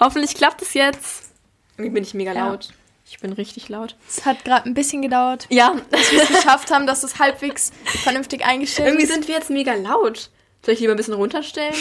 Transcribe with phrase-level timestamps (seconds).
[0.00, 1.30] Hoffentlich klappt es jetzt.
[1.76, 2.48] Irgendwie bin ich mega ja.
[2.48, 2.70] laut.
[3.08, 3.96] Ich bin richtig laut.
[4.08, 5.46] Es hat gerade ein bisschen gedauert.
[5.50, 5.74] Ja.
[5.90, 8.94] Dass wir es geschafft haben, dass es halbwegs vernünftig eingestellt ist.
[8.94, 10.30] Irgendwie sind wir jetzt mega laut.
[10.64, 11.74] Soll ich lieber ein bisschen runterstellen?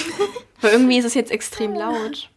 [0.61, 2.29] Weil irgendwie ist es jetzt extrem laut.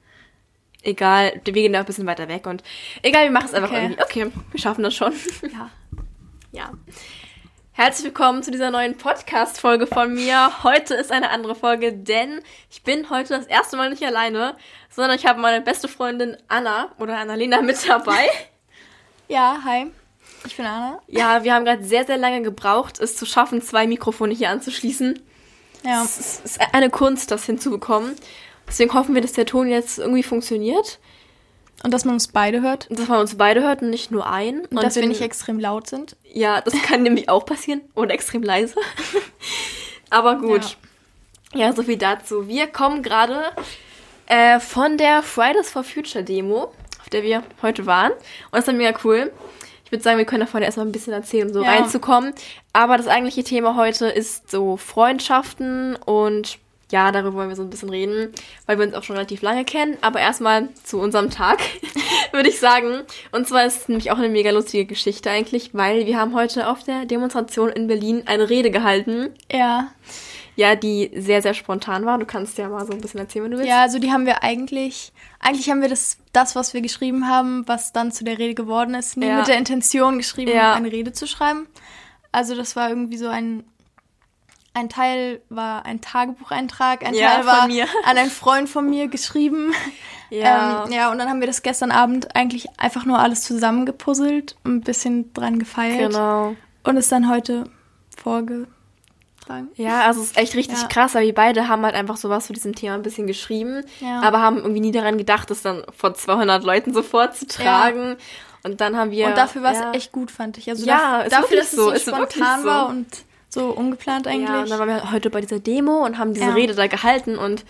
[0.82, 2.62] Egal, wir gehen da ein bisschen weiter weg und
[3.02, 3.84] egal, wir machen es einfach okay.
[3.84, 4.02] irgendwie.
[4.02, 5.12] Okay, wir schaffen das schon.
[5.52, 5.70] Ja.
[6.50, 6.70] ja.
[7.74, 10.62] Herzlich willkommen zu dieser neuen Podcast-Folge von mir.
[10.62, 14.56] Heute ist eine andere Folge, denn ich bin heute das erste Mal nicht alleine,
[14.90, 18.28] sondern ich habe meine beste Freundin Anna oder Annalena mit dabei.
[19.28, 19.90] Ja, hi.
[20.44, 21.00] Ich bin Anna.
[21.06, 25.18] Ja, wir haben gerade sehr, sehr lange gebraucht, es zu schaffen, zwei Mikrofone hier anzuschließen.
[25.82, 26.02] Ja.
[26.02, 28.14] Es ist eine Kunst, das hinzubekommen.
[28.68, 30.98] Deswegen hoffen wir, dass der Ton jetzt irgendwie funktioniert.
[31.82, 32.86] Und dass man uns beide hört.
[32.90, 34.60] Dass man uns beide hört und nicht nur einen.
[34.60, 36.16] Und, und dass wir nicht extrem laut sind.
[36.32, 37.80] Ja, das kann nämlich auch passieren.
[37.94, 38.76] Oder extrem leise.
[40.10, 40.76] Aber gut.
[41.54, 41.66] Ja.
[41.66, 42.46] ja, so viel dazu.
[42.46, 43.42] Wir kommen gerade
[44.26, 46.72] äh, von der Fridays for Future Demo
[47.12, 48.12] der wir heute waren.
[48.12, 49.32] Und das war mega cool.
[49.84, 51.70] Ich würde sagen, wir können davon erstmal ein bisschen erzählen, um so ja.
[51.70, 52.32] reinzukommen.
[52.72, 56.58] Aber das eigentliche Thema heute ist so Freundschaften und
[56.92, 58.32] ja, darüber wollen wir so ein bisschen reden,
[58.66, 59.96] weil wir uns auch schon relativ lange kennen.
[60.02, 61.58] Aber erstmal zu unserem Tag,
[62.32, 63.00] würde ich sagen.
[63.32, 66.68] Und zwar ist es nämlich auch eine mega lustige Geschichte eigentlich, weil wir haben heute
[66.68, 69.30] auf der Demonstration in Berlin eine Rede gehalten.
[69.50, 69.88] Ja.
[70.54, 72.18] Ja, die sehr, sehr spontan war.
[72.18, 73.70] Du kannst ja mal so ein bisschen erzählen, wenn du willst.
[73.70, 77.66] Ja, also die haben wir eigentlich, eigentlich haben wir das, das, was wir geschrieben haben,
[77.66, 79.38] was dann zu der Rede geworden ist, nie ja.
[79.38, 80.74] mit der Intention geschrieben, ja.
[80.74, 81.66] eine Rede zu schreiben.
[82.32, 83.64] Also das war irgendwie so ein,
[84.74, 89.72] ein Teil war ein Tagebucheintrag, ein ja, Teil war an einen Freund von mir geschrieben.
[90.34, 90.86] Ja.
[90.86, 94.80] Ähm, ja, und dann haben wir das gestern Abend eigentlich einfach nur alles zusammengepuzzelt, ein
[94.80, 96.10] bisschen dran gefeiert.
[96.12, 96.56] Genau.
[96.84, 97.64] Und es dann heute
[98.16, 98.66] vorge
[99.44, 99.68] tragen.
[99.74, 100.88] Ja, also es ist echt richtig ja.
[100.88, 104.22] krass, weil wir beide haben halt einfach sowas zu diesem Thema ein bisschen geschrieben, ja.
[104.22, 108.16] aber haben irgendwie nie daran gedacht, das dann vor 200 Leuten so vorzutragen.
[108.64, 109.26] Und dann haben wir.
[109.26, 110.70] Und dafür war es echt gut, fand ich.
[110.70, 113.06] Also ja, dafür, dass so, es so spontan war und
[113.52, 114.48] so ungeplant eigentlich.
[114.48, 117.36] Ja, und dann waren wir heute bei dieser Demo und haben diese Rede da gehalten
[117.36, 117.64] und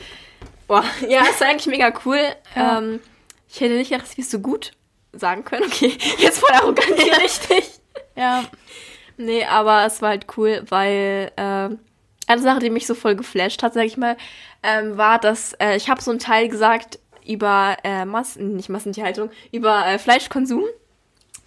[0.68, 2.20] boah, ja, ist eigentlich mega cool.
[2.54, 3.00] Ähm,
[3.48, 4.72] ich hätte nicht gedacht, dass wir es so gut
[5.12, 5.64] sagen können.
[5.64, 7.68] Okay, jetzt voll arrogant hier richtig.
[8.16, 8.44] Ja.
[9.16, 11.68] Nee, aber es war halt cool, weil äh,
[12.26, 14.16] eine Sache, die mich so voll geflasht hat, sag ich mal,
[14.62, 19.30] ähm, war, dass äh, ich habe so einen Teil gesagt über äh, Massen, nicht Massentierhaltung,
[19.50, 20.64] über äh, Fleischkonsum.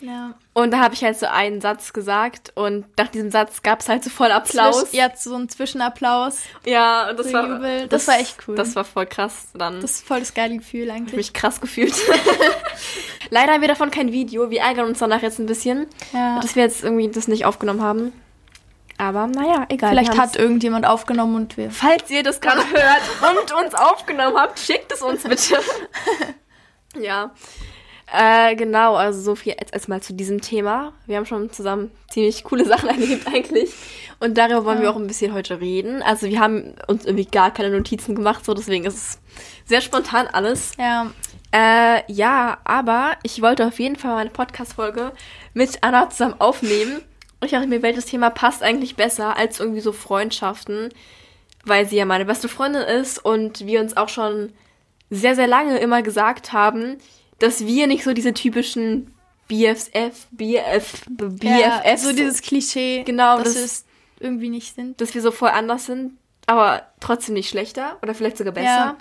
[0.01, 0.33] Ja.
[0.53, 3.89] Und da habe ich halt so einen Satz gesagt und nach diesem Satz gab es
[3.89, 4.89] halt so voll Applaus.
[4.89, 6.39] Zwisch ja, so ein Zwischenapplaus.
[6.66, 8.56] Ja, und das war das, das, war echt cool.
[8.56, 9.81] Das war voll krass dann.
[9.81, 11.13] Das ist voll das geile Gefühl eigentlich.
[11.13, 11.95] Ich mich krass gefühlt.
[13.29, 14.50] Leider haben wir davon kein Video.
[14.50, 16.39] Wir ärgern uns danach jetzt ein bisschen, ja.
[16.39, 18.12] dass wir jetzt irgendwie das nicht aufgenommen haben.
[18.97, 19.89] Aber naja, egal.
[19.89, 21.72] Vielleicht hat irgendjemand aufgenommen und wir.
[21.72, 25.59] Falls ihr das gerade hört und uns aufgenommen habt, schickt es uns bitte.
[27.00, 27.31] ja.
[28.17, 30.93] Äh, genau, also so viel jetzt erstmal zu diesem Thema.
[31.05, 33.73] Wir haben schon zusammen ziemlich coole Sachen erlebt eigentlich.
[34.19, 34.83] Und darüber wollen ja.
[34.83, 36.01] wir auch ein bisschen heute reden.
[36.01, 39.19] Also wir haben uns irgendwie gar keine Notizen gemacht, so deswegen ist es
[39.65, 40.71] sehr spontan alles.
[40.77, 41.11] Ja.
[41.51, 45.11] Äh, ja, aber ich wollte auf jeden Fall meine Podcast-Folge
[45.53, 46.97] mit Anna zusammen aufnehmen.
[47.39, 50.89] Und ich dachte mir, welches Thema passt eigentlich besser als irgendwie so Freundschaften,
[51.65, 54.53] weil sie ja meine beste Freundin ist und wir uns auch schon
[55.09, 56.97] sehr, sehr lange immer gesagt haben,
[57.40, 59.13] dass wir nicht so diese typischen
[59.47, 61.44] BFF, BF, BFF.
[61.44, 63.03] Ja, so dieses Klischee.
[63.03, 63.85] Genau, dass das,
[64.18, 65.00] wir irgendwie nicht sind.
[65.00, 68.68] Dass wir so voll anders sind, aber trotzdem nicht schlechter oder vielleicht sogar besser.
[68.68, 68.97] Ja.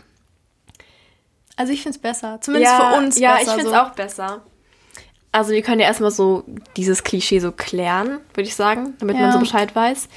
[1.57, 2.41] Also ich finde es besser.
[2.41, 3.19] Zumindest ja, für uns.
[3.19, 3.75] Ja, ich finde es so.
[3.75, 4.43] auch besser.
[5.33, 6.45] Also wir können ja erstmal so
[6.77, 9.23] dieses Klischee so klären, würde ich sagen, damit ja.
[9.23, 10.09] man so Bescheid weiß.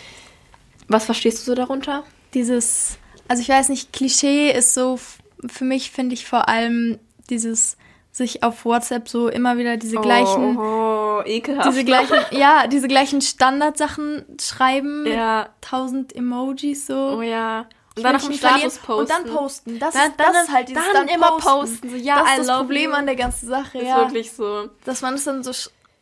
[0.87, 2.03] Was verstehst du so darunter?
[2.33, 4.99] Dieses, also ich weiß nicht, Klischee ist so,
[5.47, 7.77] für mich finde ich vor allem dieses
[8.17, 11.69] sich auf WhatsApp so immer wieder diese gleichen, oh, oh, ekelhaft.
[11.69, 15.49] diese gleichen, ja, diese gleichen Standardsachen schreiben ja.
[15.61, 17.17] tausend Emojis so.
[17.17, 17.67] Oh ja.
[17.95, 18.93] Und dann noch einen Status posten.
[18.99, 19.79] Und dann posten.
[19.79, 21.49] Das, dann, dann, das ist halt dieses dann, dann immer posten.
[21.49, 21.89] posten.
[21.89, 22.95] So, ja, das ist das Problem you.
[22.95, 23.79] an der ganzen Sache.
[23.79, 23.97] Ist ja.
[23.97, 24.69] wirklich so.
[24.85, 25.51] Dass man es dann so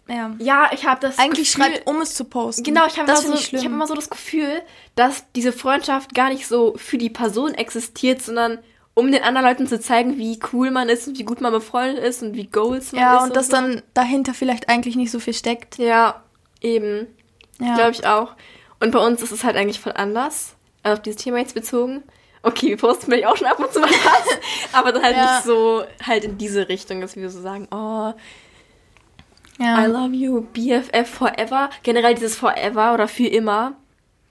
[0.07, 0.35] ja.
[0.37, 2.63] ja, ich habe das eigentlich Gefühl, schreibt, um es zu posten.
[2.63, 4.61] Genau, ich habe so, ich habe immer so das Gefühl,
[4.95, 8.59] dass diese Freundschaft gar nicht so für die Person existiert, sondern
[8.95, 12.03] um den anderen Leuten zu zeigen, wie cool man ist und wie gut man befreundet
[12.03, 13.13] ist und wie Goals man ja, ist.
[13.13, 13.51] Ja, und, und dass so.
[13.51, 15.77] dann dahinter vielleicht eigentlich nicht so viel steckt.
[15.77, 16.23] Ja,
[16.61, 17.07] eben.
[17.59, 17.75] Ja.
[17.75, 18.35] Glaube ich auch.
[18.79, 20.55] Und bei uns ist es halt eigentlich voll anders.
[20.81, 22.03] Also auf dieses Thema jetzt bezogen.
[22.41, 24.39] Okay, wir posten vielleicht auch schon ab und zu mal was.
[24.73, 25.35] aber dann halt ja.
[25.35, 28.13] nicht so halt in diese Richtung, dass wir so sagen, oh,
[29.59, 29.83] ja.
[29.83, 31.69] I love you, BFF forever.
[31.83, 33.75] Generell dieses forever oder für immer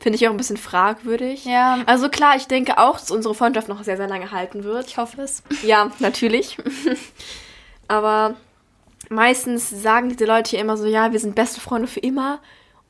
[0.04, 1.46] Finde ich auch ein bisschen fragwürdig.
[1.46, 1.78] Ja.
[1.86, 4.86] Also klar, ich denke auch, dass unsere Freundschaft noch sehr, sehr lange halten wird.
[4.86, 5.42] Ich hoffe es.
[5.62, 6.58] Ja, natürlich.
[7.88, 8.34] Aber
[9.08, 12.40] meistens sagen diese Leute hier immer so, ja, wir sind beste Freunde für immer.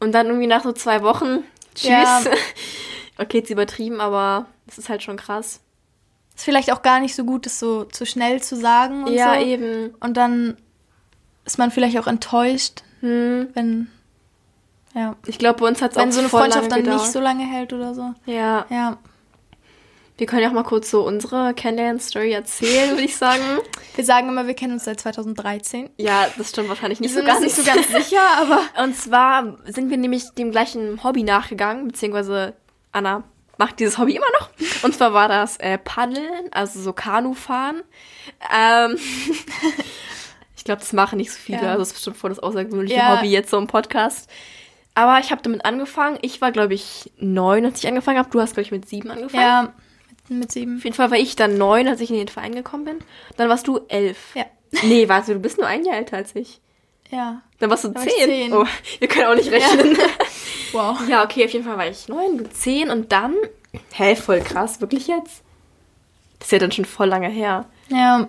[0.01, 1.45] Und dann irgendwie nach so zwei Wochen,
[1.77, 1.87] tschüss.
[1.87, 2.21] Ja.
[3.19, 5.61] okay, jetzt übertrieben, aber das ist halt schon krass.
[6.35, 9.35] Ist vielleicht auch gar nicht so gut, das so zu schnell zu sagen und ja,
[9.35, 9.41] so.
[9.41, 9.95] Ja, eben.
[10.01, 10.57] Und dann
[11.45, 13.51] ist man vielleicht auch enttäuscht, hm.
[13.55, 13.89] wenn
[14.95, 15.17] ja.
[15.27, 17.01] Ich glaube, bei uns hat es auch Wenn so eine Freundschaft dann gedauert.
[17.03, 18.15] nicht so lange hält oder so.
[18.27, 18.67] Ja.
[18.71, 18.99] Ja.
[20.17, 23.43] Wir können ja auch mal kurz so unsere Kennenlern-Story erzählen, würde ich sagen.
[23.97, 25.89] Wir sagen immer, wir kennen uns seit 2013.
[25.99, 27.41] Ja, das stimmt wahrscheinlich nicht wir so ganz.
[27.41, 28.61] nicht so ganz sicher, aber.
[28.83, 32.55] Und zwar sind wir nämlich dem gleichen Hobby nachgegangen, beziehungsweise
[32.91, 33.23] Anna
[33.57, 34.51] macht dieses Hobby immer noch.
[34.83, 37.83] Und zwar war das äh, Paddeln, also so Kanufahren.
[38.53, 38.99] Ähm,
[40.57, 41.63] ich glaube, das machen nicht so viele.
[41.63, 41.69] Ja.
[41.69, 43.17] Also das ist bestimmt voll das außergewöhnliche ja.
[43.17, 44.29] Hobby jetzt so im Podcast.
[44.95, 46.19] Aber ich habe damit angefangen.
[46.23, 48.31] Ich war, glaube ich, neun, als ich angefangen habe.
[48.31, 49.43] Du hast, glaube ich, mit sieben angefangen.
[49.43, 49.73] Ja,
[50.29, 50.77] mit, mit, sieben.
[50.77, 52.99] Auf jeden Fall war ich dann neun, als ich in den Verein gekommen bin.
[53.37, 54.35] Dann warst du elf.
[54.35, 54.47] Ja.
[54.83, 56.61] Nee, warte, du bist nur ein Jahr älter als ich.
[57.09, 57.43] Ja.
[57.61, 58.11] Dann warst du zehn.
[58.25, 58.53] zehn.
[58.53, 58.67] Oh,
[58.99, 59.95] wir können auch nicht rechnen.
[59.95, 60.07] Ja.
[60.73, 61.09] wow.
[61.09, 63.35] Ja, okay, auf jeden Fall war ich neun, du zehn und dann.
[63.93, 65.43] Hä, voll krass, wirklich jetzt?
[66.39, 67.67] Das ist ja dann schon voll lange her.
[67.89, 68.29] Ja.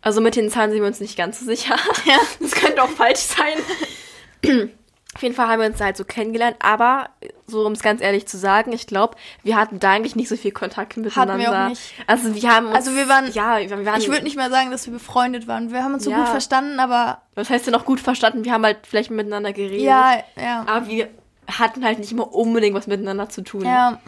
[0.00, 1.76] Also mit den Zahlen sind wir uns nicht ganz so sicher.
[2.04, 2.18] Ja.
[2.40, 4.70] Das könnte auch falsch sein.
[5.16, 7.08] Auf jeden Fall haben wir uns halt so kennengelernt, aber
[7.46, 10.36] so um es ganz ehrlich zu sagen, ich glaube, wir hatten da eigentlich nicht so
[10.36, 11.32] viel Kontakt miteinander.
[11.32, 11.94] Hatten wir auch nicht.
[12.06, 14.70] Also wir haben uns, Also wir waren ja, wir waren Ich würde nicht mal sagen,
[14.70, 15.72] dass wir befreundet waren.
[15.72, 16.18] Wir haben uns so ja.
[16.18, 18.44] gut verstanden, aber Was heißt denn noch gut verstanden?
[18.44, 19.80] Wir haben halt vielleicht miteinander geredet.
[19.80, 20.66] Ja, ja.
[20.66, 21.08] Aber wir
[21.46, 23.64] hatten halt nicht immer unbedingt was miteinander zu tun.
[23.64, 23.98] Ja.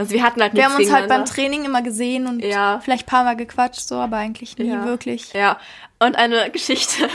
[0.00, 2.80] Also wir hatten halt Wir haben uns halt beim Training immer gesehen und ja.
[2.82, 4.86] vielleicht ein paar Mal gequatscht, so, aber eigentlich nie ja.
[4.86, 5.34] wirklich.
[5.34, 5.58] Ja.
[5.98, 7.06] Und eine Geschichte.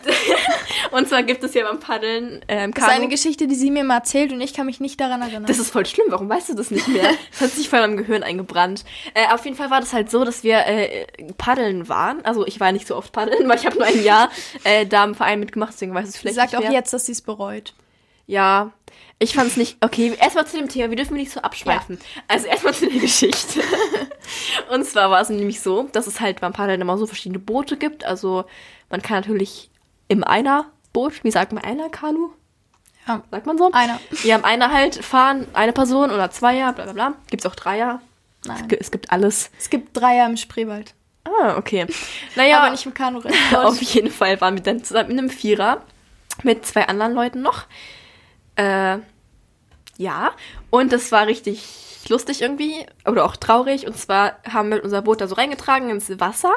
[0.90, 3.82] und zwar gibt es ja beim Paddeln ähm, Das ist eine Geschichte, die sie mir
[3.82, 5.46] mal erzählt und ich kann mich nicht daran erinnern.
[5.46, 6.04] Das ist voll schlimm.
[6.10, 7.08] Warum weißt du das nicht mehr?
[7.30, 8.84] Das hat sich voll am Gehirn eingebrannt.
[9.14, 11.06] Äh, auf jeden Fall war das halt so, dass wir äh,
[11.38, 12.22] Paddeln waren.
[12.26, 14.28] Also ich war nicht so oft Paddeln, weil ich habe nur ein Jahr
[14.64, 17.06] äh, da im Verein mitgemacht, deswegen weiß es vielleicht sie sagt nicht auch jetzt, dass
[17.06, 17.72] sie es bereut.
[18.26, 18.72] Ja,
[19.18, 19.78] ich fand es nicht.
[19.80, 20.90] Okay, erstmal zu dem Thema.
[20.90, 21.98] Wir dürfen nicht so abschweifen.
[21.98, 22.22] Ja.
[22.28, 23.60] Also erstmal zu der Geschichte.
[24.70, 27.78] und zwar war es nämlich so, dass es halt beim Paddeln immer so verschiedene Boote
[27.78, 28.04] gibt.
[28.04, 28.44] Also
[28.90, 29.70] man kann natürlich
[30.08, 32.30] im einer Boot, wie sagt man, einer Kanu?
[33.06, 33.22] Ja.
[33.30, 33.70] Sagt man so?
[33.72, 33.98] Einer.
[34.10, 37.14] Wir haben einer halt fahren, eine Person oder Zweier, bla bla bla.
[37.30, 38.02] Gibt es auch Dreier?
[38.44, 38.68] Nein.
[38.78, 39.50] Es, gibt alles.
[39.58, 40.94] Es gibt Dreier im Spreewald.
[41.24, 41.86] Ah, okay.
[42.34, 42.58] Naja.
[42.60, 43.22] Aber nicht im Kanu.
[43.54, 45.82] auf jeden Fall waren wir dann zusammen in einem Vierer
[46.42, 47.64] mit zwei anderen Leuten noch.
[48.56, 48.98] Äh,
[49.98, 50.32] ja,
[50.70, 51.62] und das war richtig
[52.08, 53.86] lustig irgendwie oder auch traurig.
[53.86, 56.54] Und zwar haben wir unser Boot da so reingetragen ins Wasser,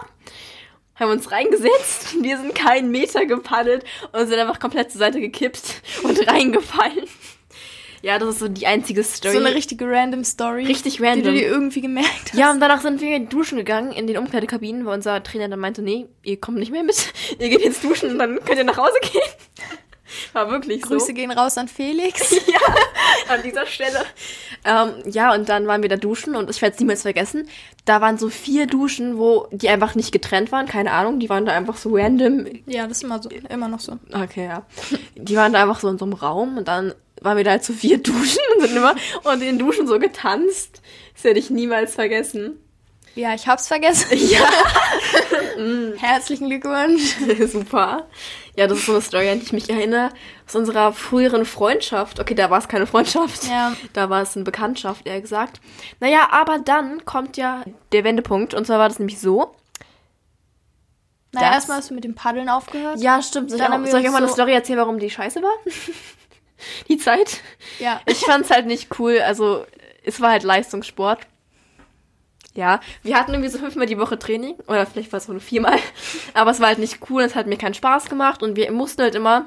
[0.96, 5.82] haben uns reingesetzt, wir sind keinen Meter gepaddelt und sind einfach komplett zur Seite gekippt
[6.04, 7.06] und reingefallen.
[8.02, 9.34] Ja, das ist so die einzige Story.
[9.34, 10.66] So eine richtige random Story.
[10.66, 11.16] Richtig random.
[11.18, 12.34] Die du dir irgendwie gemerkt hast.
[12.34, 15.82] Ja, und danach sind wir duschen gegangen in den Umkleidekabinen, weil unser Trainer dann meinte,
[15.82, 17.12] nee, ihr kommt nicht mehr mit.
[17.40, 19.22] Ihr geht jetzt duschen und dann könnt ihr nach Hause gehen.
[20.34, 21.00] War wirklich Grüße so.
[21.00, 22.32] Grüße gehen raus an Felix.
[22.48, 24.04] ja, an dieser Stelle.
[24.66, 27.48] Ähm, ja, und dann waren wir da duschen und ich werde es niemals vergessen.
[27.86, 31.46] Da waren so vier Duschen, wo die einfach nicht getrennt waren, keine Ahnung, die waren
[31.46, 32.46] da einfach so random.
[32.66, 33.98] Ja, das ist immer so, immer noch so.
[34.12, 34.66] Okay, ja.
[35.16, 37.64] Die waren da einfach so in so einem Raum und dann waren wir da halt
[37.64, 40.82] so vier Duschen und sind immer und in den Duschen so getanzt.
[41.14, 42.60] Das werde ich niemals vergessen.
[43.16, 44.08] Ja, ich hab's vergessen.
[44.30, 44.48] Ja.
[45.98, 47.18] Herzlichen Glückwunsch.
[47.52, 48.08] Super.
[48.60, 50.10] Ja, das ist so eine Story, an die ich mich erinnere.
[50.46, 52.20] Aus unserer früheren Freundschaft.
[52.20, 53.46] Okay, da war es keine Freundschaft.
[53.46, 53.74] Ja.
[53.94, 55.62] Da war es eine Bekanntschaft, eher gesagt.
[56.02, 57.64] Naja, aber dann kommt ja
[57.94, 58.54] der Wendepunkt.
[58.54, 59.56] Und zwar war das nämlich so.
[61.32, 63.00] Naja, erstmal hast du mit dem Paddeln aufgehört.
[63.00, 63.50] Ja, stimmt.
[63.50, 65.42] Soll, dann ich, auch, soll ich auch mal so eine Story erzählen, warum die scheiße
[65.42, 65.54] war?
[66.90, 67.40] die Zeit?
[67.80, 68.02] Ja.
[68.08, 69.22] Ich fand's halt nicht cool.
[69.22, 69.66] Also,
[70.04, 71.20] es war halt Leistungssport.
[72.60, 75.80] Ja, wir hatten irgendwie so fünfmal die Woche Training oder vielleicht war es nur viermal,
[76.34, 79.02] aber es war halt nicht cool, es hat mir keinen Spaß gemacht und wir mussten
[79.02, 79.46] halt immer,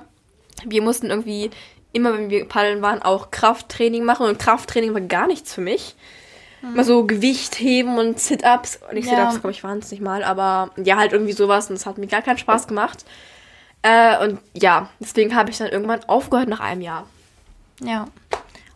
[0.64, 1.50] wir mussten irgendwie
[1.92, 5.94] immer, wenn wir paddeln waren, auch Krafttraining machen und Krafttraining war gar nichts für mich.
[6.62, 6.74] Mhm.
[6.74, 9.16] Mal so Gewicht heben und Sit-Ups, nicht ja.
[9.16, 11.98] Sit-Ups, glaube ich, waren es nicht mal, aber ja, halt irgendwie sowas und es hat
[11.98, 13.04] mir gar keinen Spaß gemacht.
[13.82, 17.06] Äh, und ja, deswegen habe ich dann irgendwann aufgehört nach einem Jahr.
[17.82, 18.06] Ja.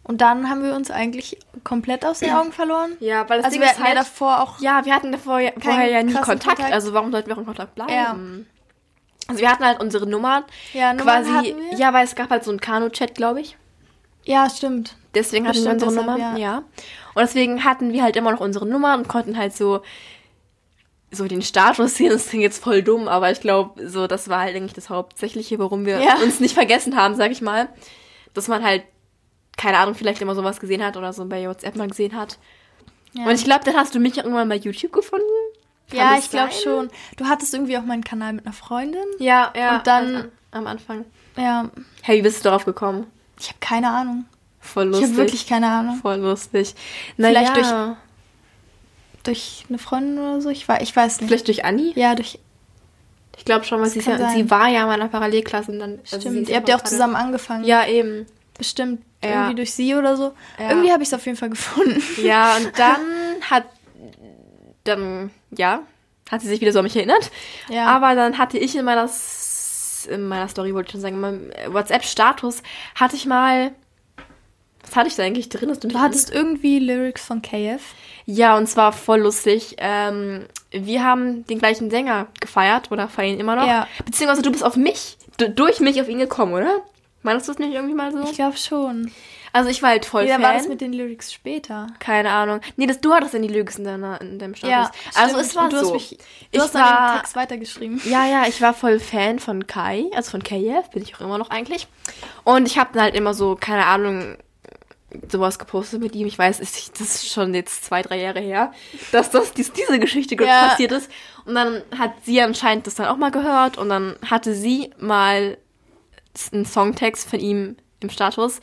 [0.09, 2.93] Und dann haben wir uns eigentlich komplett aus den Augen verloren.
[3.01, 4.61] Ja, weil das also Ding wir ist hatten halt, ja davor auch.
[4.61, 7.41] Ja, wir hatten davor ja, vorher ja nie Kontakt, Kontakt, Also warum sollten wir auch
[7.41, 7.93] in Kontakt bleiben?
[7.93, 8.17] Ja.
[9.29, 10.45] Also wir hatten halt unsere Nummern.
[10.73, 11.31] Ja, Nummern quasi.
[11.33, 11.79] hatten wir.
[11.79, 13.57] Ja, weil es gab halt so einen Kanu-Chat, glaube ich.
[14.25, 14.97] Ja, stimmt.
[15.15, 16.37] Deswegen hatten wir unsere deshalb, Nummern.
[16.37, 16.53] ja.
[16.53, 16.57] Ja.
[16.59, 19.83] Und deswegen hatten wir halt immer noch unsere Nummern und konnten halt so
[21.11, 22.11] so den Status sehen.
[22.11, 25.59] Das klingt jetzt voll dumm, aber ich glaube, so das war halt eigentlich das Hauptsächliche,
[25.59, 26.17] warum wir Ja.
[26.23, 27.69] uns nicht vergessen haben, sag ich mal,
[28.35, 28.83] dass man halt
[29.57, 32.39] keine Ahnung, vielleicht immer sowas gesehen hat oder so bei WhatsApp mal gesehen hat.
[33.13, 33.25] Ja.
[33.25, 35.25] Und ich glaube, dann hast du mich irgendwann bei YouTube gefunden.
[35.89, 36.91] Kann ja, ich glaube schon.
[37.17, 39.05] Du hattest irgendwie auch meinen Kanal mit einer Freundin.
[39.19, 39.77] Ja, ja.
[39.77, 41.05] Und dann am Anfang.
[41.37, 41.71] Ja.
[42.03, 43.07] Hey, wie bist du darauf gekommen?
[43.39, 44.25] Ich habe keine Ahnung.
[44.61, 45.05] Voll lustig.
[45.05, 45.97] Ich habe wirklich keine Ahnung.
[45.97, 46.75] Voll lustig.
[47.17, 47.63] Na Vielleicht ja.
[47.63, 47.97] durch
[49.27, 50.51] durch eine Freundin oder so.
[50.51, 51.29] Ich, war, ich weiß nicht.
[51.29, 51.93] Vielleicht durch Anni?
[51.95, 52.39] Ja, durch.
[53.37, 55.99] Ich glaube schon, weil sie, ja, sie war ja in meiner Parallelklasse und dann.
[56.11, 56.49] Also Stimmt.
[56.49, 57.65] Ihr habt ja auch zusammen angefangen.
[57.65, 58.27] Ja, eben.
[58.57, 59.03] Bestimmt.
[59.23, 59.31] Ja.
[59.31, 60.35] Irgendwie durch sie oder so.
[60.59, 60.71] Ja.
[60.71, 62.03] Irgendwie habe ich es auf jeden Fall gefunden.
[62.23, 63.01] Ja, und dann
[63.51, 63.65] hat.
[64.85, 65.83] Dann, ja,
[66.31, 67.31] hat sie sich wieder so an mich erinnert.
[67.69, 67.87] Ja.
[67.87, 69.09] Aber dann hatte ich in meiner,
[70.09, 72.63] in meiner Story, wollte ich schon sagen, in meinem WhatsApp-Status,
[72.95, 73.73] hatte ich mal.
[74.83, 75.77] Was hatte ich da eigentlich drin?
[75.81, 77.83] du, du hattest irgendwie Lyrics von KF.
[78.25, 79.75] Ja, und zwar voll lustig.
[79.79, 83.67] Ähm, wir haben den gleichen Sänger gefeiert oder feiern immer noch.
[83.67, 83.89] Ja.
[84.05, 86.83] Beziehungsweise du bist auf mich, durch mich auf ihn gekommen, oder?
[87.23, 88.23] Meinst du es nicht irgendwie mal so?
[88.23, 89.11] Ich glaube schon.
[89.53, 90.43] Also ich war halt voll Wie Fan.
[90.43, 91.87] war das mit den Lyrics später?
[91.99, 92.61] Keine Ahnung.
[92.77, 94.71] Nee, das, du hattest in die Lyrics in, deiner, in deinem Status.
[94.71, 95.87] Ja, also es war du so.
[95.87, 96.17] Hast mich, du
[96.51, 98.01] ich hast war, den Text weitergeschrieben.
[98.05, 101.39] Ja, ja, ich war voll Fan von Kai, also von KF, bin ich auch immer
[101.39, 101.89] noch eigentlich.
[102.45, 104.37] Und ich habe dann halt immer so, keine Ahnung,
[105.29, 106.27] sowas gepostet mit ihm.
[106.27, 108.73] Ich weiß, das ist schon jetzt zwei, drei Jahre her,
[109.13, 110.69] dass das dies, diese Geschichte ja.
[110.69, 111.11] passiert ist.
[111.45, 115.57] Und dann hat sie anscheinend das dann auch mal gehört und dann hatte sie mal
[116.53, 118.61] einen Songtext von ihm im Status.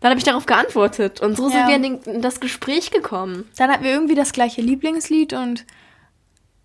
[0.00, 1.66] Dann habe ich darauf geantwortet und so ja.
[1.66, 3.48] sind wir in, das Gespräch gekommen.
[3.56, 5.64] Dann hatten wir irgendwie das gleiche Lieblingslied und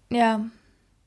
[0.10, 0.42] ja.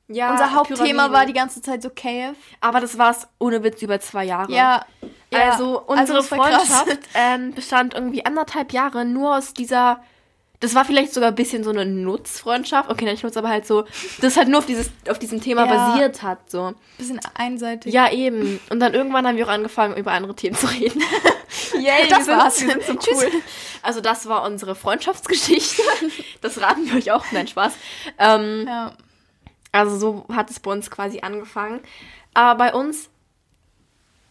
[0.07, 1.13] Ja, Unser Hauptthema Pyramide.
[1.13, 2.37] war die ganze Zeit so KF.
[2.61, 4.51] Aber das war es ohne Witz über zwei Jahre.
[4.51, 4.85] Ja.
[5.31, 10.03] ja also unsere also Freundschaft ähm, bestand irgendwie anderthalb Jahre nur aus dieser.
[10.65, 12.89] Das war vielleicht sogar ein bisschen so eine Nutzfreundschaft.
[12.89, 13.85] Okay, nicht Nutz, aber halt so,
[14.19, 15.91] das halt nur auf, dieses, auf diesem Thema ja.
[15.91, 16.49] basiert hat.
[16.49, 16.73] So.
[16.97, 17.93] Bisschen einseitig.
[17.93, 18.59] Ja, eben.
[18.71, 21.03] Und dann irgendwann haben wir auch angefangen, über andere Themen zu reden.
[21.79, 22.57] Yay, das war's.
[22.57, 23.31] Sind so cool.
[23.83, 25.83] Also das war unsere Freundschaftsgeschichte.
[26.41, 27.25] Das raten wir euch auch.
[27.31, 27.73] Nein, Spaß.
[28.17, 28.93] Ähm, ja.
[29.71, 31.79] Also so hat es bei uns quasi angefangen.
[32.33, 33.09] Aber bei uns,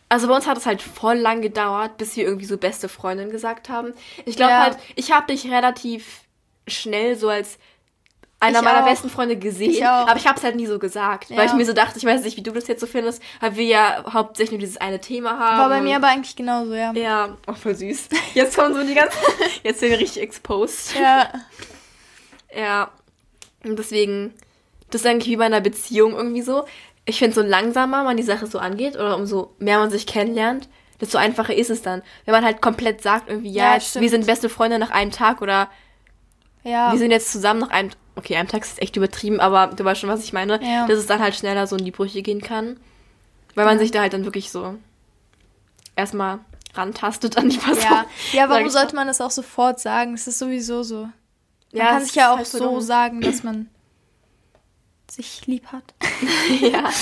[0.09, 3.31] also bei uns hat es halt voll lang gedauert, bis wir irgendwie so beste Freundin
[3.31, 3.95] gesagt haben.
[4.25, 4.63] Ich glaube ja.
[4.63, 6.24] halt, ich habe dich relativ
[6.67, 7.59] schnell so als
[8.41, 8.89] einer ich meiner auch.
[8.89, 11.37] besten Freunde gesehen, ich aber ich habe es halt nie so gesagt, ja.
[11.37, 13.57] weil ich mir so dachte, ich weiß nicht, wie du das jetzt so findest, weil
[13.57, 15.59] wir ja hauptsächlich nur dieses eine Thema haben.
[15.59, 16.93] War bei mir aber eigentlich genauso, ja.
[16.93, 18.09] Ja, auch voll süß.
[18.35, 19.19] Jetzt kommen so die ganzen,
[19.63, 20.95] jetzt sind wir richtig exposed.
[20.97, 21.33] Ja.
[22.57, 22.93] Ja.
[23.65, 24.33] Und deswegen
[24.95, 26.67] das ist eigentlich wie bei einer Beziehung irgendwie so.
[27.05, 30.69] Ich finde, so langsamer man die Sache so angeht oder umso mehr man sich kennenlernt,
[31.01, 32.03] desto einfacher ist es dann.
[32.25, 35.43] Wenn man halt komplett sagt, irgendwie, ja, ja wir sind beste Freunde nach einem Tag
[35.43, 35.69] oder
[36.65, 36.93] ja.
[36.93, 40.01] wir sind jetzt zusammen nach einem, okay, einem Tag ist echt übertrieben, aber du weißt
[40.01, 40.87] schon, was ich meine, ja.
[40.87, 42.79] dass es dann halt schneller so in die Brüche gehen kann.
[43.55, 44.75] Weil man sich da halt dann wirklich so
[45.95, 46.41] erstmal
[46.75, 47.85] rantastet an die Person.
[47.85, 50.15] Ja, ja warum sollte man das auch sofort sagen?
[50.15, 51.03] Es ist sowieso so.
[51.03, 51.13] Man
[51.73, 53.69] ja, kann sich ja auch halt so, so sagen, dass man
[55.17, 55.83] sich lieb hat.
[56.61, 56.83] ja.
[56.83, 56.93] Nein,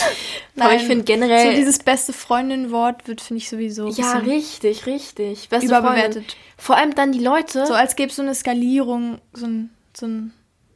[0.59, 1.51] aber ich finde generell.
[1.51, 3.89] So dieses beste Freundin-Wort wird, finde ich sowieso.
[3.89, 5.49] Ja, richtig, richtig.
[5.49, 6.13] Beste überbewertet.
[6.13, 6.35] Freundin.
[6.57, 7.67] Vor allem dann die Leute.
[7.67, 9.71] So als gäbe es so eine Skalierung, so ein.
[9.95, 10.33] So ein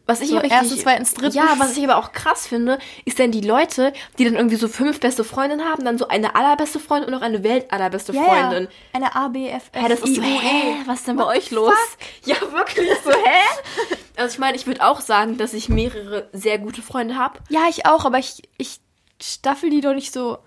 [0.07, 1.35] was ich so richtig, erstens, zweitens, drittens.
[1.35, 4.69] Ja, was ich aber auch krass finde, ist dann die Leute, die dann irgendwie so
[4.69, 8.69] fünf beste Freundinnen haben, dann so eine allerbeste Freundin und noch eine Weltallerbeste yeah, Freundin.
[8.93, 11.51] Eine A, B, F, F, ja, das ist so, hä, was ist denn bei euch
[11.51, 11.75] los?
[11.75, 12.29] Fuck?
[12.29, 13.97] Ja, wirklich so, hä?
[14.27, 17.39] Also ich meine, ich würde auch sagen, dass ich mehrere sehr gute Freunde habe.
[17.49, 18.81] Ja, ich auch, aber ich, ich
[19.23, 20.39] staffel die doch nicht so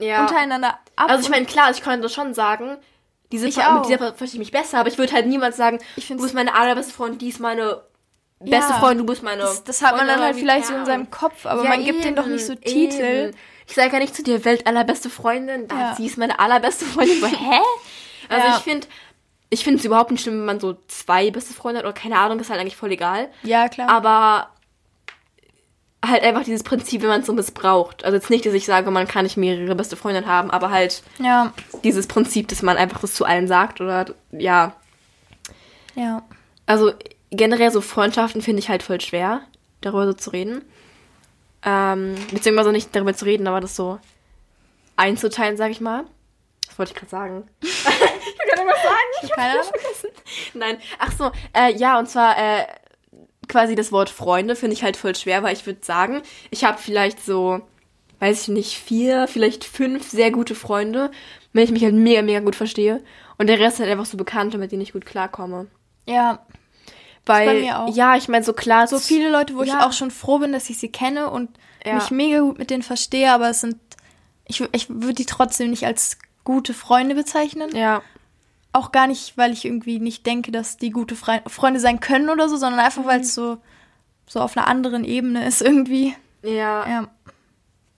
[0.00, 0.22] ja.
[0.22, 1.08] untereinander ab.
[1.08, 2.78] Also ich meine, klar, ich könnte schon sagen,
[3.30, 3.74] diese ich auch.
[3.74, 6.34] mit dieser verstehe ich mich besser, aber ich würde halt niemals sagen, ich du bist
[6.34, 7.80] meine allerbeste Freundin, die ist meine
[8.40, 9.42] beste ja, Freundin, du bist meine.
[9.42, 12.02] Das, das hat man dann halt vielleicht so in seinem Kopf, aber ja, man gibt
[12.02, 13.28] denen doch nicht so Titel.
[13.28, 13.36] Eben.
[13.68, 17.24] Ich sage ja nicht zu dir Welt allerbeste Freundin, sie ist meine allerbeste Freundin.
[17.24, 17.60] Hä?
[18.28, 18.88] Also ich finde,
[19.50, 22.18] ich finde es überhaupt nicht schlimm, wenn man so zwei beste Freunde hat oder keine
[22.18, 23.28] Ahnung, ist halt eigentlich voll egal.
[23.42, 23.88] Ja, klar.
[23.88, 24.48] Aber
[26.04, 28.04] halt einfach dieses Prinzip, wenn man es so missbraucht.
[28.04, 31.02] Also jetzt nicht, dass ich sage, man kann nicht mehrere beste Freundinnen haben, aber halt
[31.18, 31.52] ja.
[31.82, 34.74] dieses Prinzip, dass man einfach das zu allen sagt oder ja.
[35.94, 36.22] Ja.
[36.66, 36.92] Also
[37.30, 39.40] generell so Freundschaften finde ich halt voll schwer,
[39.80, 40.62] darüber so zu reden.
[41.64, 43.98] Ähm, beziehungsweise nicht darüber zu reden, aber das so
[44.96, 46.04] einzuteilen, sag ich mal.
[46.78, 47.48] Wollte ich gerade sagen.
[47.60, 48.96] ich kann irgendwas sagen.
[49.22, 50.10] Ich habe vergessen.
[50.54, 50.78] Nein.
[50.98, 52.66] Ach so, äh, ja, und zwar äh,
[53.48, 56.78] quasi das Wort Freunde finde ich halt voll schwer, weil ich würde sagen, ich habe
[56.78, 57.60] vielleicht so,
[58.20, 61.10] weiß ich nicht, vier, vielleicht fünf sehr gute Freunde,
[61.52, 63.02] wenn ich mich halt mega, mega gut verstehe.
[63.38, 65.66] Und der Rest halt einfach so Bekannte, mit denen ich gut klarkomme.
[66.06, 66.46] Ja,
[67.26, 67.94] weil, bei mir auch.
[67.94, 68.86] ja, ich meine, so klar.
[68.86, 69.78] So viele Leute, wo ja.
[69.78, 71.50] ich auch schon froh bin, dass ich sie kenne und
[71.84, 71.94] ja.
[71.94, 73.78] mich mega gut mit denen verstehe, aber es sind,
[74.46, 76.18] ich, ich würde die trotzdem nicht als
[76.48, 77.76] gute Freunde bezeichnen.
[77.76, 78.00] Ja.
[78.72, 82.30] auch gar nicht, weil ich irgendwie nicht denke, dass die gute Fre Freunde sein können
[82.30, 83.58] oder so, sondern einfach, weil es so,
[84.26, 86.14] so auf einer anderen Ebene ist irgendwie.
[86.42, 86.88] Ja.
[86.88, 87.08] ja.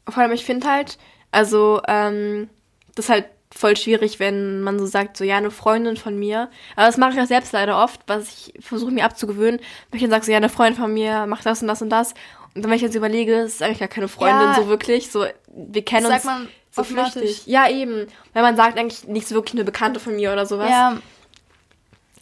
[0.08, 0.98] Vor allem, ich finde halt,
[1.30, 2.50] also, ähm,
[2.96, 6.50] das ist halt voll schwierig, wenn man so sagt, so ja, eine Freundin von mir.
[6.74, 9.60] Aber das mache ich auch selbst leider oft, was ich versuche mir abzugewöhnen.
[9.90, 11.90] Wenn ich dann sage, so ja, eine Freundin von mir macht das und das und
[11.90, 12.14] das.
[12.54, 15.12] Und dann, wenn ich jetzt überlege, ist eigentlich gar keine Freundin ja, so wirklich.
[15.12, 17.46] So, wir kennen uns man so flüchtig.
[17.46, 18.06] Ja, eben.
[18.32, 20.70] Weil man sagt eigentlich nicht so wirklich eine Bekannte von mir oder sowas.
[20.70, 20.98] Ja.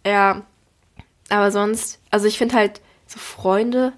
[0.07, 0.43] Ja.
[1.29, 3.93] Aber sonst, also ich finde halt so Freunde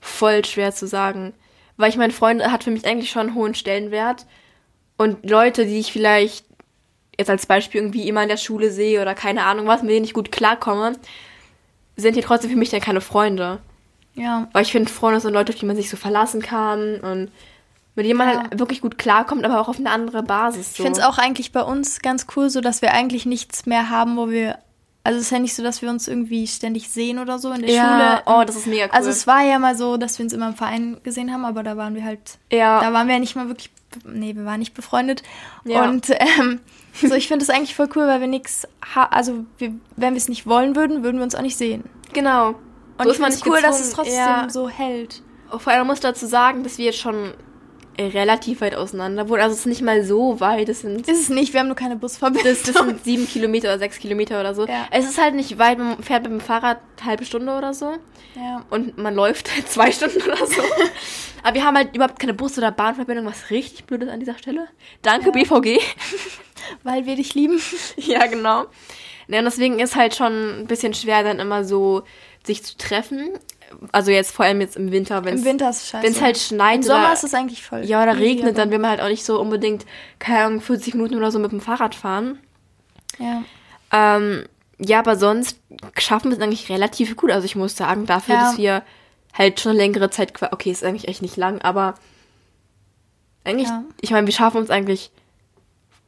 [0.00, 1.34] voll schwer zu sagen.
[1.76, 4.26] Weil ich meine, Freunde hat für mich eigentlich schon einen hohen Stellenwert.
[4.96, 6.46] Und Leute, die ich vielleicht
[7.18, 10.04] jetzt als Beispiel irgendwie immer in der Schule sehe oder keine Ahnung was, mit denen
[10.04, 10.94] ich gut klarkomme,
[11.96, 13.60] sind hier trotzdem für mich dann keine Freunde.
[14.14, 14.48] Ja.
[14.52, 17.30] Weil ich finde, Freunde sind Leute, auf die man sich so verlassen kann und
[17.96, 18.40] mit denen man ja.
[18.40, 20.68] halt wirklich gut klarkommt, aber auch auf eine andere Basis.
[20.68, 20.82] So.
[20.82, 23.90] Ich finde es auch eigentlich bei uns ganz cool, so dass wir eigentlich nichts mehr
[23.90, 24.58] haben, wo wir.
[25.06, 27.60] Also es ist ja nicht so, dass wir uns irgendwie ständig sehen oder so in
[27.60, 28.22] der ja.
[28.24, 28.38] Schule.
[28.38, 28.90] Oh, das ist mega cool.
[28.92, 31.62] Also es war ja mal so, dass wir uns immer im Verein gesehen haben, aber
[31.62, 32.38] da waren wir halt.
[32.50, 32.80] Ja.
[32.80, 33.70] Da waren wir ja nicht mal wirklich.
[34.06, 35.22] Nee, wir waren nicht befreundet.
[35.64, 35.84] Ja.
[35.84, 36.60] Und ähm,
[36.94, 38.66] so, ich finde es eigentlich voll cool, weil wir nichts.
[39.10, 41.84] Also, wir, wenn wir es nicht wollen würden, würden wir uns auch nicht sehen.
[42.14, 42.54] Genau.
[42.96, 43.62] Und so ich finde es cool, gezwungen.
[43.62, 44.48] dass es trotzdem ja.
[44.48, 45.22] so hält.
[45.50, 47.34] Vor allem muss dazu sagen, dass wir jetzt schon
[47.98, 49.42] relativ weit auseinander wohnen.
[49.42, 50.68] Also es ist nicht mal so weit.
[50.68, 52.52] Es sind, ist es nicht, wir haben nur keine Busverbindung.
[52.52, 54.66] Das, das sind sieben Kilometer oder sechs Kilometer oder so.
[54.66, 54.86] Ja.
[54.90, 57.94] Es ist halt nicht weit, man fährt mit dem Fahrrad eine halbe Stunde oder so.
[58.34, 58.64] Ja.
[58.70, 60.62] Und man läuft zwei Stunden oder so.
[61.42, 64.38] Aber wir haben halt überhaupt keine Bus- oder Bahnverbindung, was richtig blöd ist an dieser
[64.38, 64.68] Stelle.
[65.02, 65.32] Danke, ja.
[65.32, 65.78] BVG.
[66.82, 67.60] Weil wir dich lieben.
[67.96, 68.64] ja, genau.
[69.28, 72.02] Ja, und deswegen ist halt schon ein bisschen schwer, dann immer so
[72.44, 73.30] sich zu treffen.
[73.92, 76.04] Also jetzt vor allem jetzt im Winter, wenn Im Winter ist scheiße.
[76.04, 76.76] Wenn es halt schneit.
[76.76, 77.84] Im Sommer oder, ist es eigentlich voll.
[77.84, 79.86] Ja, oder regnet, dann will man halt auch nicht so unbedingt,
[80.18, 82.38] keine Ahnung, 40 Minuten oder so mit dem Fahrrad fahren.
[83.18, 83.42] Ja.
[83.92, 84.44] Ähm,
[84.78, 85.58] ja, aber sonst
[85.98, 87.30] schaffen wir es eigentlich relativ gut.
[87.30, 88.40] Also ich muss sagen, dafür, ja.
[88.42, 88.82] dass wir
[89.32, 91.94] halt schon eine längere Zeit, okay, ist eigentlich echt nicht lang, aber
[93.44, 93.84] eigentlich, ja.
[94.00, 95.10] ich meine, wir schaffen uns eigentlich,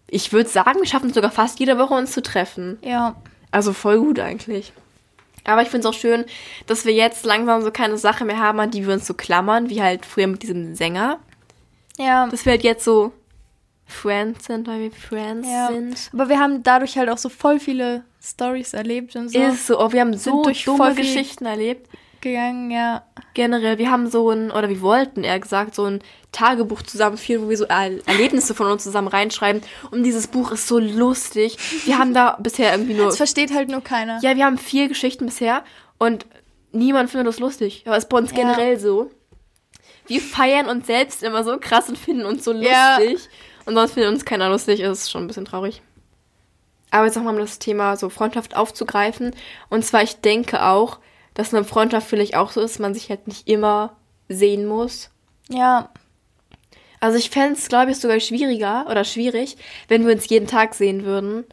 [0.08, 2.78] ich würde sagen, wir schaffen es sogar fast jede Woche uns zu treffen.
[2.82, 3.16] Ja.
[3.50, 4.72] Also voll gut eigentlich.
[5.46, 6.24] Aber ich finde es auch schön,
[6.66, 9.70] dass wir jetzt langsam so keine Sache mehr haben, an die wir uns so klammern,
[9.70, 11.20] wie halt früher mit diesem Sänger.
[11.98, 12.26] Ja.
[12.28, 13.12] Dass wir halt jetzt so
[13.86, 15.68] Friends sind, weil wir Friends ja.
[15.68, 16.10] sind.
[16.12, 19.38] Aber wir haben dadurch halt auch so voll viele Stories erlebt und so.
[19.38, 21.88] Ist so, oh, wir haben so durch dumme Geschichten erlebt
[22.26, 23.04] gegangen, ja.
[23.34, 26.00] Generell, wir haben so ein, oder wir wollten eher gesagt, so ein
[26.32, 29.62] Tagebuch zusammenführen, wo wir so Erlebnisse von uns zusammen reinschreiben.
[29.90, 31.56] Und dieses Buch ist so lustig.
[31.84, 33.06] Wir haben da bisher irgendwie nur.
[33.06, 34.20] Das versteht halt nur keiner.
[34.22, 35.64] Ja, wir haben vier Geschichten bisher
[35.98, 36.26] und
[36.72, 37.84] niemand findet das lustig.
[37.86, 38.36] Aber es ist bei uns ja.
[38.36, 39.10] generell so.
[40.06, 42.68] Wir feiern uns selbst immer so krass und finden uns so lustig.
[42.68, 43.08] Ja.
[43.64, 44.80] Und sonst findet uns keiner lustig.
[44.80, 45.82] Das ist schon ein bisschen traurig.
[46.90, 49.34] Aber jetzt nochmal um das Thema so Freundschaft aufzugreifen.
[49.68, 50.98] Und zwar, ich denke auch,
[51.36, 53.94] dass eine Freundschaft vielleicht auch so ist, man sich halt nicht immer
[54.28, 55.10] sehen muss.
[55.48, 55.90] Ja.
[56.98, 60.74] Also ich fände es, glaube ich, sogar schwieriger oder schwierig, wenn wir uns jeden Tag
[60.74, 61.44] sehen würden.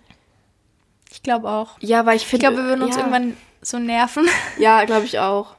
[1.12, 1.78] Ich glaube auch.
[1.82, 2.46] Ja, weil ich finde.
[2.46, 3.02] Ich glaube, wir würden uns ja.
[3.02, 4.26] irgendwann so nerven.
[4.58, 5.56] Ja, glaube ich auch.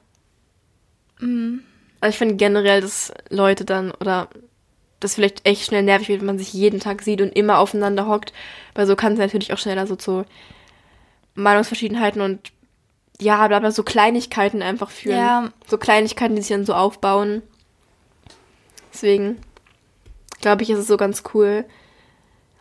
[1.21, 1.63] Mhm.
[2.01, 4.29] Also ich finde generell, dass Leute dann oder
[5.01, 8.07] das vielleicht echt schnell nervig wird, wenn man sich jeden Tag sieht und immer aufeinander
[8.07, 8.33] hockt,
[8.75, 10.25] weil so kann es natürlich auch schneller so zu
[11.35, 12.53] Meinungsverschiedenheiten und
[13.21, 15.19] ja, bla bla, so Kleinigkeiten einfach führen.
[15.19, 15.51] Ja.
[15.67, 17.43] So Kleinigkeiten, die sich dann so aufbauen.
[18.93, 19.41] Deswegen
[20.41, 21.65] glaube ich, ist es so ganz cool.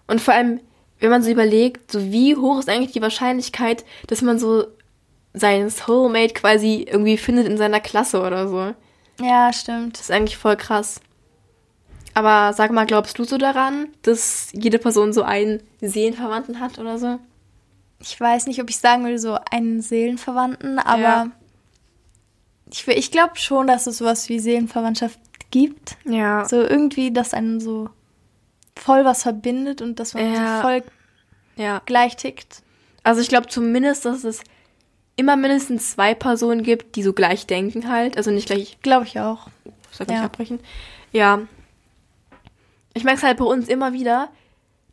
[0.07, 0.61] Und vor allem,
[0.99, 4.65] wenn man so überlegt, so wie hoch ist eigentlich die Wahrscheinlichkeit, dass man so
[5.33, 8.73] seinen Soulmate quasi irgendwie findet in seiner Klasse oder so.
[9.19, 9.95] Ja, stimmt.
[9.97, 11.01] Das ist eigentlich voll krass.
[12.13, 16.97] Aber sag mal, glaubst du so daran, dass jede Person so einen Seelenverwandten hat oder
[16.99, 17.19] so?
[18.03, 21.31] Ich weiß nicht, ob ich sagen würde, so einen Seelenverwandten, aber ja.
[22.69, 25.19] ich, ich glaube schon, dass es sowas wie Seelenverwandtschaft
[25.51, 25.95] gibt.
[26.03, 26.45] Ja.
[26.45, 27.89] So irgendwie, dass einen so
[28.75, 30.57] voll was verbindet und dass man ja.
[30.57, 30.83] so voll
[31.55, 31.81] ja.
[31.85, 32.61] gleich tickt.
[33.03, 34.41] Also ich glaube zumindest, dass es
[35.15, 38.17] immer mindestens zwei Personen gibt, die so gleich denken halt.
[38.17, 38.77] Also nicht gleich.
[38.81, 39.47] Glaube ich auch.
[39.91, 40.23] Soll ich ja.
[40.23, 40.59] abbrechen?
[41.11, 41.41] Ja.
[42.93, 44.29] Ich merke es halt bei uns immer wieder,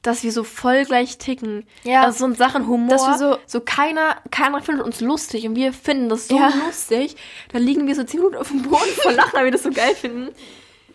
[0.02, 1.66] dass wir so voll gleich ticken.
[1.84, 2.02] Ja.
[2.02, 2.90] Also so in Sachen Humor.
[2.90, 6.50] Dass wir so, so keiner, keiner findet uns lustig und wir finden das so ja.
[6.66, 7.16] lustig.
[7.52, 9.70] Dann liegen wir so zehn Minuten auf dem Boden vor Lachen, weil wir das so
[9.70, 10.30] geil finden.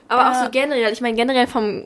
[0.07, 0.31] Aber ja.
[0.31, 1.85] auch so generell, ich meine generell vom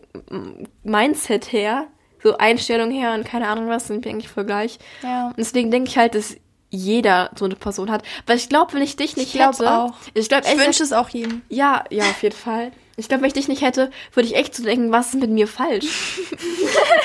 [0.84, 1.88] Mindset her,
[2.21, 4.77] so Einstellung her und keine Ahnung was, sind wir eigentlich voll gleich.
[5.03, 5.27] Ja.
[5.27, 6.36] Und deswegen denke ich halt, dass
[6.69, 8.03] jeder so eine Person hat.
[8.27, 9.71] Weil ich glaube, wenn ich dich nicht ich hätte.
[9.71, 9.93] Auch.
[10.13, 11.41] Ich glaube, ich wünsche es auch jedem.
[11.49, 12.71] Ja, ja, auf jeden Fall.
[12.99, 15.29] Ich glaube, wenn ich dich nicht hätte, würde ich echt so denken, was ist mit
[15.29, 16.19] mir falsch?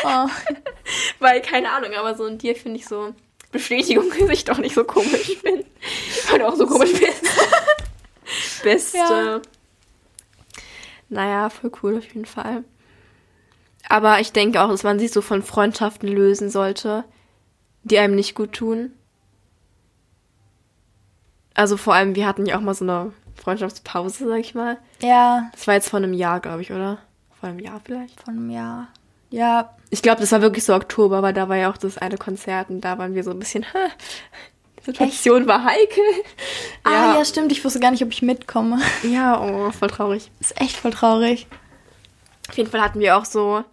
[0.05, 0.29] oh.
[1.19, 3.15] Weil, keine Ahnung, aber so in dir finde ich so
[3.53, 5.65] Bestätigung, dass ich doch nicht so komisch bin.
[6.31, 7.25] Weil du auch so komisch bist.
[8.63, 8.99] Beste.
[8.99, 9.43] Ja.
[11.09, 12.65] Naja, voll cool auf jeden Fall.
[13.89, 17.05] Aber ich denke auch, dass man sich so von Freundschaften lösen sollte,
[17.83, 18.93] die einem nicht gut tun.
[21.53, 24.79] Also vor allem, wir hatten ja auch mal so eine Freundschaftspause, sag ich mal.
[25.03, 25.51] Ja.
[25.53, 26.99] Das war jetzt vor einem Jahr, glaube ich, oder?
[27.39, 28.23] Vor einem Jahr vielleicht?
[28.23, 28.89] Vor einem Jahr.
[29.31, 29.75] Ja.
[29.91, 32.71] Ich glaube, das war wirklich so Oktober, weil da war ja auch das eine Konzert
[32.71, 33.67] und da waren wir so ein bisschen,
[34.79, 35.49] die Situation Echt?
[35.49, 36.05] war heikel.
[36.85, 37.19] Ah, ja.
[37.19, 37.53] ja, stimmt.
[37.53, 38.81] Ich wusste gar nicht, ob ich mitkomme.
[39.03, 40.31] Ja, oh, voll traurig.
[40.41, 41.47] Ist echt voll traurig.
[42.49, 43.65] Auf jeden Fall hatten wir auch so,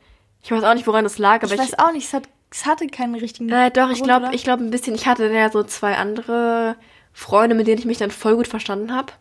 [0.43, 2.23] ich weiß auch nicht, woran das lag, aber ich weiß ich, auch nicht, es, hat,
[2.49, 3.49] es hatte keinen richtigen.
[3.49, 4.95] Äh, doch, Grund, ich glaube, ich glaube ein bisschen.
[4.95, 6.75] Ich hatte ja so zwei andere
[7.13, 9.13] Freunde, mit denen ich mich dann voll gut verstanden habe.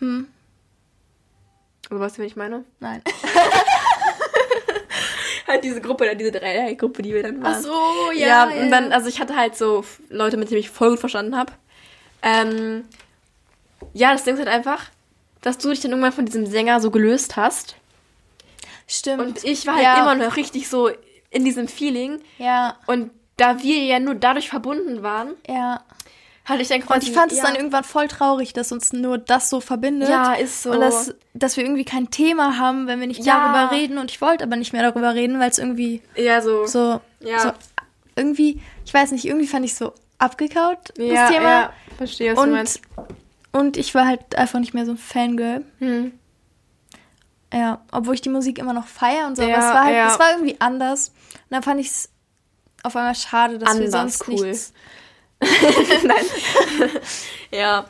[0.00, 0.28] Hm.
[1.90, 2.64] Also weißt du, wen ich meine?
[2.80, 3.02] Nein.
[5.46, 7.54] halt diese Gruppe, diese Dreiergruppe, die wir dann waren.
[7.56, 8.26] Ach so, ja.
[8.26, 8.62] Ja, ja.
[8.62, 11.52] und dann, also ich hatte halt so Leute, mit denen ich voll gut verstanden habe.
[12.22, 12.84] Ähm,
[13.92, 14.86] ja, das Ding ist halt einfach,
[15.42, 17.76] dass du dich dann irgendwann von diesem Sänger so gelöst hast.
[18.86, 19.20] Stimmt.
[19.20, 20.00] Und ich war halt ja.
[20.00, 20.90] immer noch richtig so
[21.30, 22.20] in diesem Feeling.
[22.38, 22.78] Ja.
[22.86, 25.82] Und da wir ja nur dadurch verbunden waren, ja.
[26.46, 27.38] Halt ich denke, und ich fand ja.
[27.38, 30.10] es dann irgendwann voll traurig, dass uns nur das so verbindet.
[30.10, 30.72] Ja, ist so.
[30.72, 33.52] Und dass, dass wir irgendwie kein Thema haben, wenn wir nicht ja.
[33.52, 33.96] darüber reden.
[33.96, 36.66] Und ich wollte aber nicht mehr darüber reden, weil es irgendwie ja, so.
[36.66, 37.38] So, ja.
[37.40, 37.52] so
[38.14, 41.48] irgendwie, ich weiß nicht, irgendwie fand ich so abgekaut, ja, das Thema.
[41.48, 42.80] Ja, verstehe, was und, du meinst.
[43.52, 45.64] Und ich war halt einfach nicht mehr so ein Fangirl.
[45.78, 46.12] Hm.
[47.54, 50.12] Ja, obwohl ich die Musik immer noch feiere und so, ja, aber es war halt,
[50.12, 51.08] es war irgendwie anders.
[51.08, 52.10] Und dann fand ich es
[52.82, 54.34] auf einmal schade, dass anders wir sonst cool.
[54.34, 54.74] nichts
[56.04, 56.90] Nein.
[57.50, 57.86] ja.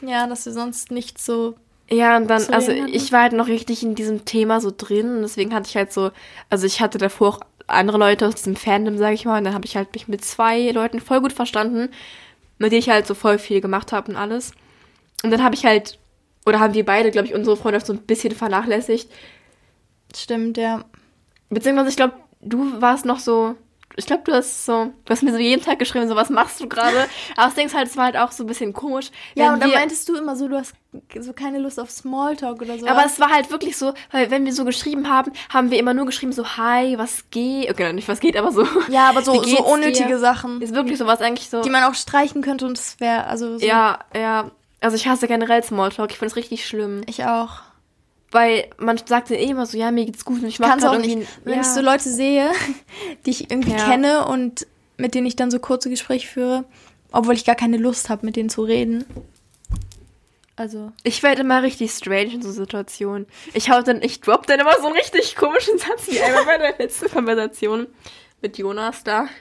[0.00, 1.54] Ja, dass wir sonst nicht so.
[1.90, 5.22] Ja, und dann, also ich war halt noch richtig in diesem Thema so drin und
[5.22, 6.10] deswegen hatte ich halt so,
[6.48, 9.54] also ich hatte davor auch andere Leute aus diesem Fandom, sag ich mal, und dann
[9.54, 11.90] habe ich halt mich mit zwei Leuten voll gut verstanden,
[12.58, 14.52] mit denen ich halt so voll viel gemacht habe und alles.
[15.22, 15.98] Und dann habe ich halt,
[16.46, 19.10] oder haben wir beide, glaube ich, unsere Freundschaft so ein bisschen vernachlässigt.
[20.14, 20.84] Stimmt, ja.
[21.50, 23.54] Beziehungsweise ich glaube, du warst noch so,
[23.96, 26.60] ich glaube, du hast so, du hast mir so jeden Tag geschrieben, so was machst
[26.60, 27.06] du gerade?
[27.36, 29.10] Aber ich denke halt, es war halt auch so ein bisschen komisch.
[29.34, 30.74] Ja, und dann meintest du immer so, du hast
[31.18, 32.86] so keine Lust auf Smalltalk oder so.
[32.86, 35.94] Aber es war halt wirklich so, weil wenn wir so geschrieben haben, haben wir immer
[35.94, 37.70] nur geschrieben so, hi, was geht?
[37.70, 38.66] Okay, nicht was geht, aber so.
[38.88, 40.18] Ja, aber so, so unnötige dir?
[40.18, 40.60] Sachen.
[40.60, 41.62] Ist wirklich so was eigentlich so.
[41.62, 43.66] Die man auch streichen könnte und es wäre, also so.
[43.66, 44.50] Ja, ja.
[44.80, 47.02] Also ich hasse generell Smalltalk, ich finde es richtig schlimm.
[47.06, 47.60] Ich auch.
[48.32, 50.98] Weil man sagt ja eh immer so, ja, mir geht's gut und ich mache auch.
[50.98, 51.28] Nicht.
[51.44, 51.60] Wenn ja.
[51.60, 52.50] ich so Leute sehe,
[53.26, 53.84] die ich irgendwie ja.
[53.84, 54.66] kenne und
[54.96, 56.64] mit denen ich dann so kurze Gespräche führe,
[57.12, 59.04] obwohl ich gar keine Lust habe, mit denen zu reden.
[60.56, 60.92] Also.
[61.02, 63.26] Ich werde immer richtig strange in so Situationen.
[63.54, 66.58] Ich hau dann, ich drop dann immer so einen richtig komischen Satz wie einmal bei
[66.58, 67.86] der letzten Konversation
[68.40, 69.28] mit Jonas da.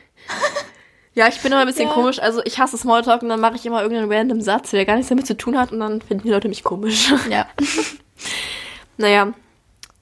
[1.14, 1.94] Ja, ich bin immer ein bisschen ja.
[1.94, 2.20] komisch.
[2.20, 5.10] Also ich hasse Smalltalk und dann mache ich immer irgendeinen random Satz, der gar nichts
[5.10, 7.12] damit zu tun hat und dann finden die Leute mich komisch.
[7.30, 7.48] Ja.
[9.02, 9.34] Naja,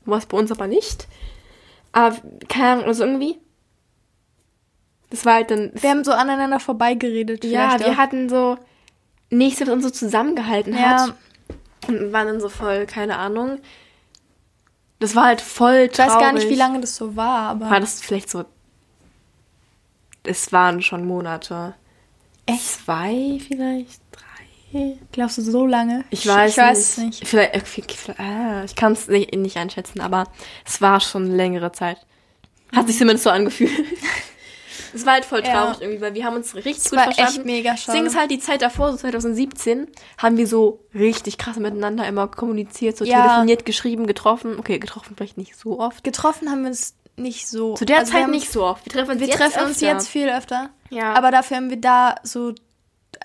[0.05, 1.07] war es bei uns aber nicht.
[1.91, 2.15] Aber
[2.47, 3.39] keine Ahnung, also irgendwie.
[5.09, 5.71] Das war halt dann.
[5.73, 7.43] Wir haben so aneinander vorbeigeredet.
[7.45, 7.97] Ja, wir auch.
[7.97, 8.57] hatten so
[9.29, 11.03] nichts, was uns so zusammengehalten ja.
[11.03, 11.13] hat.
[11.88, 13.59] Und waren dann so voll, keine Ahnung.
[14.99, 15.91] Das war halt voll traurig.
[15.93, 17.69] Ich weiß gar nicht, wie lange das so war, aber.
[17.69, 18.45] War das vielleicht so.
[20.23, 21.73] Es waren schon Monate.
[22.45, 22.62] Echt?
[22.62, 24.01] Zwei vielleicht?
[25.12, 26.05] Glaubst du so lange?
[26.10, 27.21] Ich weiß, ich weiß nicht.
[27.21, 27.27] nicht.
[27.27, 27.55] Vielleicht,
[28.19, 30.25] äh, ich kann es nicht, nicht, einschätzen, aber
[30.65, 31.97] es war schon längere Zeit.
[32.75, 33.71] Hat sich zumindest so angefühlt.
[34.93, 35.82] Es war halt voll traurig ja.
[35.82, 37.38] irgendwie, weil wir haben uns richtig das gut war verstanden.
[37.38, 37.97] Echt mega schade.
[37.97, 42.27] Ding ist halt die Zeit davor, so 2017, haben wir so richtig krass miteinander immer
[42.27, 43.21] kommuniziert, so ja.
[43.21, 44.58] telefoniert, geschrieben, getroffen.
[44.58, 46.03] Okay, getroffen vielleicht nicht so oft.
[46.03, 47.75] Getroffen haben wir uns nicht so.
[47.75, 48.86] Zu der also Zeit nicht so oft.
[48.86, 50.69] Wir treffen uns, wir jetzt, treffen uns jetzt viel öfter.
[50.89, 51.13] Ja.
[51.13, 52.53] Aber dafür haben wir da so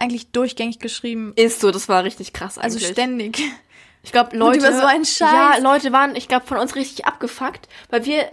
[0.01, 1.33] eigentlich durchgängig geschrieben.
[1.37, 2.89] Ist so, das war richtig krass also eigentlich.
[2.89, 3.43] Also ständig.
[4.03, 4.59] Ich glaube, Leute.
[4.59, 5.33] Und über so einen Scheiß.
[5.33, 8.29] Ja, Leute waren, ich glaube, von uns richtig abgefuckt, weil wir,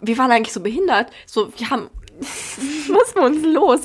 [0.00, 1.10] wir waren eigentlich so behindert.
[1.26, 3.80] So, wir haben, was war uns los?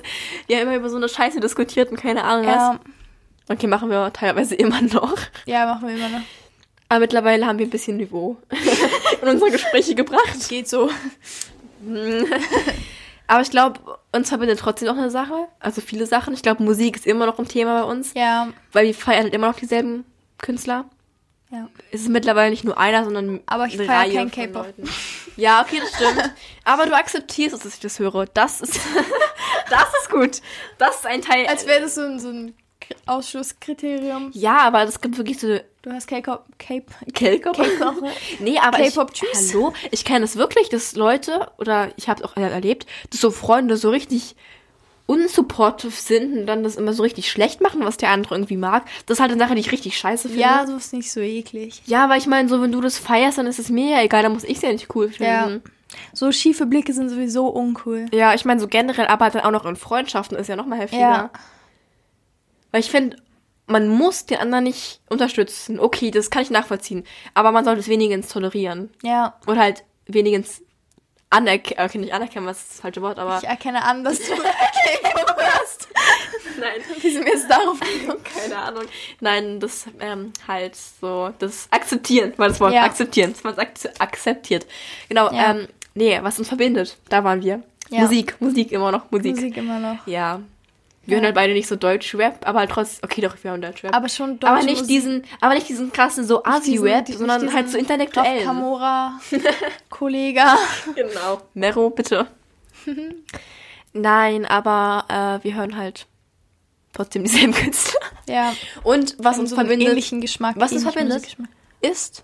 [0.47, 2.79] Wir haben immer über so eine Scheiße diskutiert und keine Ahnung ja.
[3.47, 3.55] was.
[3.55, 5.15] Okay, machen wir teilweise immer noch.
[5.45, 6.25] Ja, machen wir immer noch.
[6.89, 8.37] Aber mittlerweile haben wir ein bisschen Niveau
[9.21, 10.49] in unsere Gespräche gebracht.
[10.49, 10.89] Geht so.
[13.27, 15.47] Aber ich glaube, uns verbindet trotzdem noch eine Sache.
[15.59, 16.33] Also viele Sachen.
[16.33, 18.13] Ich glaube, Musik ist immer noch ein Thema bei uns.
[18.13, 18.47] Ja.
[18.71, 20.05] Weil wir feiern halt immer noch dieselben
[20.37, 20.85] Künstler.
[21.49, 21.69] Ja.
[21.91, 24.73] Es ist mittlerweile nicht nur einer, sondern Aber ich feiere kein K-Pop.
[25.35, 26.31] Ja, okay, das stimmt.
[26.63, 28.25] Aber du akzeptierst es, dass ich das höre.
[28.33, 28.79] Das ist,
[29.69, 30.41] das ist gut.
[30.77, 31.45] Das ist ein Teil.
[31.47, 32.53] Als wäre das so ein, so ein
[33.05, 34.31] Ausschlusskriterium.
[34.33, 35.59] Ja, aber das gibt wirklich so.
[35.81, 36.45] Du hast K-Pop.
[36.57, 37.57] K-Pop?
[38.39, 39.53] nee, aber K-Pop tschüss.
[39.53, 39.73] Hallo?
[39.91, 43.31] Ich kenne es das wirklich, dass Leute, oder ich habe es auch erlebt, dass so
[43.31, 44.35] Freunde so richtig
[45.07, 48.83] unsupportive sind und dann das immer so richtig schlecht machen, was der andere irgendwie mag.
[49.05, 50.43] Das ist halt eine Sache, die ich richtig scheiße finde.
[50.43, 51.81] Ja, so ist nicht so eklig.
[51.85, 54.21] Ja, weil ich meine, so wenn du das feierst, dann ist es mir ja egal,
[54.21, 55.63] dann muss ich es ja nicht cool finden.
[55.63, 55.71] Ja.
[56.13, 58.07] So schiefe Blicke sind sowieso uncool.
[58.11, 60.77] Ja, ich meine, so generell, aber dann auch noch in Freundschaften ist ja noch mal
[60.77, 61.01] heftiger.
[61.01, 61.29] Ja.
[62.77, 63.17] Weil ich finde,
[63.65, 65.79] man muss den anderen nicht unterstützen.
[65.79, 67.05] Okay, das kann ich nachvollziehen.
[67.33, 68.91] Aber man sollte es wenigstens tolerieren.
[69.01, 69.33] Ja.
[69.47, 70.61] Oder halt wenigstens
[71.31, 73.39] anerkennen, okay, nicht anerkennen, was ist das falsche Wort, aber.
[73.39, 75.87] Ich erkenne an, dass du K-Pop hörst.
[76.59, 76.81] Nein.
[77.01, 78.23] Wie sind wir jetzt darauf gekommen?
[78.23, 78.83] Keine Ahnung.
[79.21, 82.83] Nein, das ähm, halt so, das akzeptieren, war das Wort, ja.
[82.83, 84.67] akzeptieren, dass man es akzeptiert.
[85.09, 85.49] Genau, ja.
[85.49, 87.63] ähm, nee, was uns verbindet, da waren wir.
[87.89, 88.01] Ja.
[88.01, 89.33] Musik, Musik immer noch, Musik.
[89.33, 90.05] Musik immer noch.
[90.05, 90.41] Ja.
[91.07, 93.95] Wir hören halt beide nicht so Deutsch-Rap, aber halt trotzdem, okay, doch, wir hören Deutsch-Rap.
[93.95, 94.51] Aber schon Deutsch.
[94.51, 94.87] Aber nicht Musik.
[94.87, 98.43] diesen, aber nicht diesen krassen so Asi-Rap, sondern halt so intellektuell.
[98.43, 99.19] Kamora,
[99.89, 100.57] Kollega.
[100.95, 101.41] Genau.
[101.53, 102.27] Mero, bitte.
[103.93, 106.07] Nein, aber äh, wir hören halt
[106.91, 108.01] trotzdem dieselben Künstler.
[108.27, 108.53] Ja.
[108.83, 111.37] Und was uns so verbindet, ähnlichen Geschmack, was uns verbindet,
[111.79, 112.23] ist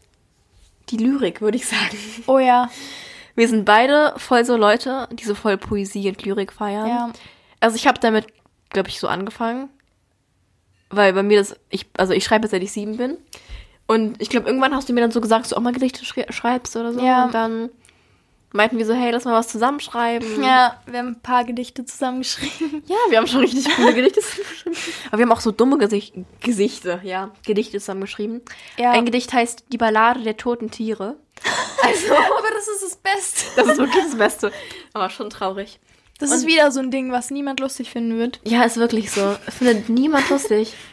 [0.89, 1.97] die Lyrik, würde ich sagen.
[2.27, 2.69] Oh ja.
[3.35, 6.87] Wir sind beide voll so Leute, die so voll Poesie und Lyrik feiern.
[6.87, 7.09] Ja.
[7.59, 8.27] Also ich habe damit
[8.73, 9.69] glaube ich, so angefangen.
[10.89, 13.17] Weil bei mir das, ich, also ich schreibe seit ich sieben bin.
[13.88, 16.05] Und ich glaube, irgendwann hast du mir dann so gesagt, dass du auch mal Gedichte
[16.05, 16.99] schreibst oder so.
[17.03, 17.25] Ja.
[17.25, 17.69] Und dann
[18.53, 20.43] meinten wir so, hey, lass mal was zusammenschreiben.
[20.43, 22.83] Ja, wir haben ein paar Gedichte zusammengeschrieben.
[22.86, 24.77] Ja, wir haben schon richtig coole Gedichte zusammengeschrieben.
[25.07, 28.41] Aber wir haben auch so dumme Gesicht Gesichter, ja, Gedichte zusammengeschrieben.
[28.77, 28.91] Ja.
[28.91, 31.17] Ein Gedicht heißt Die Ballade der toten Tiere.
[31.86, 33.43] Also, aber das ist das Beste.
[33.57, 34.53] Das ist wirklich das Beste.
[34.93, 35.81] Aber schon traurig.
[36.23, 38.39] Das und ist wieder so ein Ding, was niemand lustig finden wird.
[38.45, 39.36] Ja, ist wirklich so.
[39.49, 40.73] Findet niemand lustig.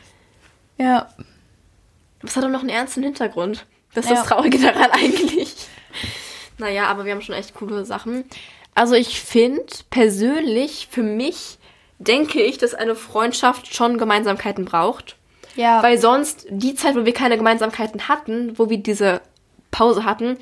[0.76, 1.10] Ja.
[2.22, 3.66] Was hat doch noch einen ernsten Hintergrund?
[3.92, 4.16] Das ist ja.
[4.16, 5.54] das Traurige daran eigentlich.
[6.56, 8.24] Naja, aber wir haben schon echt coole Sachen.
[8.74, 11.58] Also ich finde persönlich, für mich,
[11.98, 15.16] denke ich, dass eine Freundschaft schon Gemeinsamkeiten braucht.
[15.54, 15.82] Ja.
[15.82, 19.20] Weil sonst die Zeit, wo wir keine Gemeinsamkeiten hatten, wo wir diese
[19.70, 20.38] Pause hatten,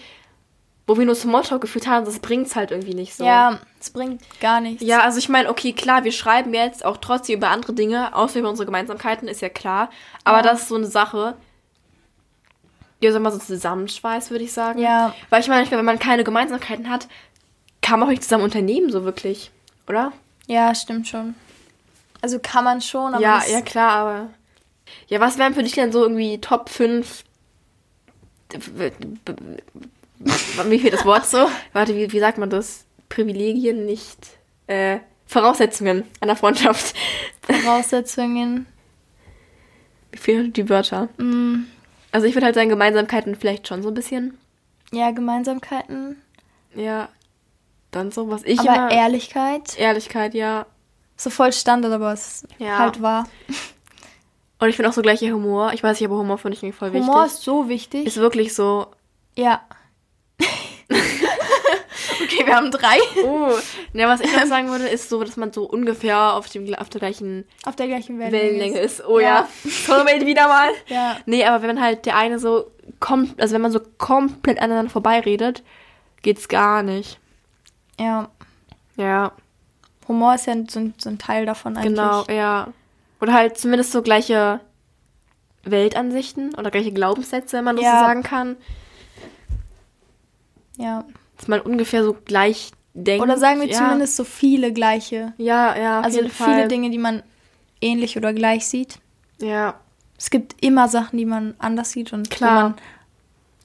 [0.88, 3.22] wo wir nur Smalltalk gefühlt haben, das bringt's halt irgendwie nicht so.
[3.22, 4.82] Ja, es bringt gar nichts.
[4.82, 8.38] Ja, also ich meine, okay, klar, wir schreiben jetzt auch trotzdem über andere Dinge, außer
[8.38, 9.90] über unsere Gemeinsamkeiten, ist ja klar.
[10.24, 10.42] Aber ja.
[10.42, 11.36] das ist so eine Sache,
[13.02, 14.78] die so mal so zusammenschweißt, würde ich sagen.
[14.78, 15.14] Ja.
[15.28, 17.06] Weil ich meine, ich glaube, wenn man keine Gemeinsamkeiten hat,
[17.82, 19.50] kann man auch nicht zusammen unternehmen, so wirklich,
[19.88, 20.12] oder?
[20.46, 21.34] Ja, stimmt schon.
[22.22, 23.22] Also kann man schon, aber.
[23.22, 24.30] Ja, ja, klar, aber.
[25.08, 27.24] Ja, was wären für dich denn so irgendwie Top 5
[30.20, 31.48] wie viel das Wort so?
[31.72, 32.84] Warte, wie, wie sagt man das?
[33.08, 34.18] Privilegien, nicht
[34.66, 36.94] äh, Voraussetzungen einer Freundschaft.
[37.42, 38.66] Voraussetzungen.
[40.10, 41.08] Wie fehlen die Wörter?
[41.18, 41.66] Mm.
[42.12, 44.38] Also ich würde halt sagen, Gemeinsamkeiten vielleicht schon so ein bisschen.
[44.90, 46.16] Ja, Gemeinsamkeiten.
[46.74, 47.10] Ja.
[47.90, 48.90] Dann so, was ich aber immer...
[48.90, 49.78] Ehrlichkeit.
[49.78, 50.66] Ehrlichkeit, ja.
[51.16, 52.78] So voll Standard, aber es ja.
[52.78, 53.28] halt wahr.
[54.60, 55.72] Und ich finde auch so gleicher Humor.
[55.72, 57.12] Ich weiß nicht, aber Humor finde ich irgendwie voll Humor wichtig.
[57.12, 58.06] Humor ist so wichtig.
[58.06, 58.86] Ist wirklich so.
[59.36, 59.62] Ja.
[62.22, 62.98] okay, wir haben drei.
[63.24, 63.50] Oh.
[63.92, 66.88] Ja, was ich noch sagen würde, ist so, dass man so ungefähr auf, dem, auf
[66.88, 69.04] der gleichen, auf der gleichen Wellenlänge, ist.
[69.06, 69.48] Oh ja.
[69.88, 70.06] ja.
[70.26, 70.70] wieder mal.
[70.86, 71.16] Ja.
[71.26, 72.70] Nee, aber wenn man halt der eine so
[73.00, 75.62] kommt, also wenn man so komplett aneinander vorbeiredet,
[76.22, 77.18] geht's gar nicht.
[77.98, 78.28] Ja.
[78.96, 79.32] Ja.
[80.06, 81.94] Humor ist ja so ein, so ein Teil davon eigentlich.
[81.94, 82.68] Genau, ja.
[83.20, 84.60] Oder halt zumindest so gleiche
[85.64, 88.00] Weltansichten oder gleiche Glaubenssätze, wenn man das ja.
[88.00, 88.56] so sagen kann.
[90.78, 91.04] Ja.
[91.36, 93.22] Dass man ungefähr so gleich denkt.
[93.22, 93.76] Oder sagen wir ja.
[93.76, 95.34] zumindest so viele gleiche.
[95.36, 96.00] Ja, ja.
[96.00, 96.68] Also viele Fall.
[96.68, 97.22] Dinge, die man
[97.80, 98.98] ähnlich oder gleich sieht.
[99.40, 99.74] Ja.
[100.16, 102.74] Es gibt immer Sachen, die man anders sieht und klar.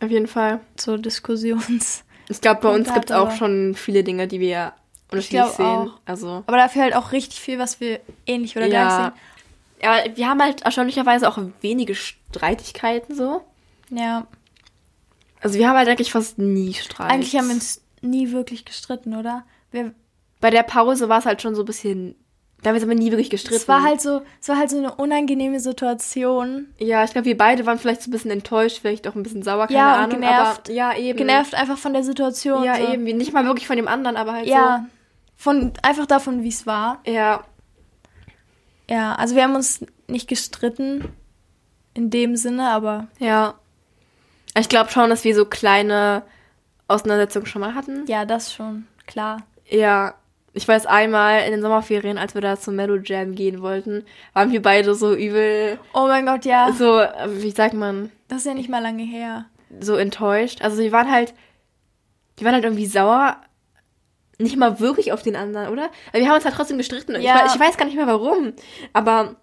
[0.04, 0.60] Auf jeden Fall.
[0.80, 2.04] So Diskussions.
[2.30, 4.74] Ich glaube, bei uns gibt es auch schon viele Dinge, die wir
[5.10, 5.66] unterschiedlich sehen.
[5.66, 6.00] Auch.
[6.06, 6.44] Also.
[6.46, 8.70] Aber dafür halt auch richtig viel, was wir ähnlich oder ja.
[8.70, 9.12] gleich sehen.
[9.82, 13.42] Ja, wir haben halt erstaunlicherweise auch wenige Streitigkeiten so.
[13.90, 14.28] Ja.
[15.44, 17.12] Also wir haben halt eigentlich fast nie Streit.
[17.12, 19.44] Eigentlich haben wir uns nie wirklich gestritten, oder?
[19.72, 19.94] Wir
[20.40, 22.16] Bei der Pause war es halt schon so ein bisschen.
[22.62, 23.58] Da haben wir uns aber nie wirklich gestritten.
[23.58, 26.68] Es war halt so, es war halt so eine unangenehme Situation.
[26.78, 29.44] Ja, ich glaube, wir beide waren vielleicht so ein bisschen enttäuscht, vielleicht auch ein bisschen
[29.44, 30.22] sauer, keine ja, Ahnung.
[30.22, 30.70] Genervt.
[30.70, 31.18] Aber, ja, eben.
[31.18, 32.64] Genervt einfach von der Situation.
[32.64, 32.94] Ja, so.
[32.94, 33.04] eben.
[33.04, 34.60] Nicht mal wirklich von dem anderen, aber halt ja, so.
[34.60, 34.86] Ja.
[35.36, 37.02] Von, einfach davon, wie es war.
[37.06, 37.44] Ja.
[38.90, 41.10] Ja, also wir haben uns nicht gestritten
[41.94, 43.08] in dem Sinne, aber.
[43.20, 43.56] Ja.
[44.58, 46.24] Ich glaube schon, dass wir so kleine
[46.88, 48.06] Auseinandersetzungen schon mal hatten.
[48.08, 49.38] Ja, das schon, klar.
[49.68, 50.16] Ja,
[50.56, 54.52] Ich weiß einmal in den Sommerferien, als wir da zum Mellow Jam gehen wollten, waren
[54.52, 55.80] wir beide so übel.
[55.96, 56.72] Oh mein Gott, ja.
[56.72, 57.02] So,
[57.42, 58.12] wie sagt man?
[58.28, 59.46] Das ist ja nicht mal lange her.
[59.80, 60.62] So enttäuscht.
[60.62, 61.34] Also wir waren halt,
[62.38, 63.38] wir waren halt irgendwie sauer.
[64.38, 65.90] Nicht mal wirklich auf den anderen, oder?
[66.10, 67.20] Aber wir haben uns halt trotzdem gestritten.
[67.22, 67.46] Ja.
[67.48, 68.54] Ich, ich weiß gar nicht mehr warum.
[68.92, 69.36] Aber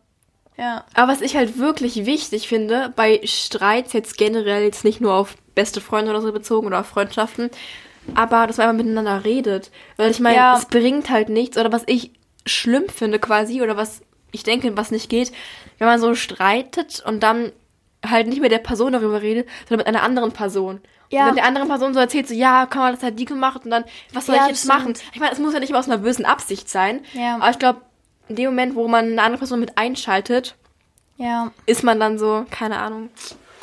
[0.61, 0.85] ja.
[0.92, 5.35] Aber was ich halt wirklich wichtig finde, bei Streits jetzt generell, jetzt nicht nur auf
[5.55, 7.51] beste Freunde oder so bezogen oder auf Freundschaften,
[8.14, 9.70] aber dass man einfach miteinander redet.
[9.96, 10.57] Weil ich meine, ja.
[10.59, 11.57] es bringt halt nichts.
[11.57, 12.12] Oder was ich
[12.44, 15.33] schlimm finde quasi, oder was ich denke, was nicht geht,
[15.79, 17.53] wenn man so streitet und dann
[18.07, 20.81] halt nicht mit der Person darüber redet, sondern mit einer anderen Person.
[21.11, 21.23] Ja.
[21.23, 23.64] Und dann der anderen Person so erzählt, so, ja, kann man das halt die gemacht
[23.64, 24.79] und dann, was soll ja, ich jetzt stimmt.
[24.79, 24.94] machen?
[25.12, 27.01] Ich meine, es muss ja nicht immer aus einer bösen Absicht sein.
[27.14, 27.37] Ja.
[27.37, 27.81] Aber ich glaube,
[28.31, 30.55] in dem Moment, wo man eine andere Person mit einschaltet,
[31.16, 31.51] ja.
[31.66, 33.11] ist man dann so, keine Ahnung.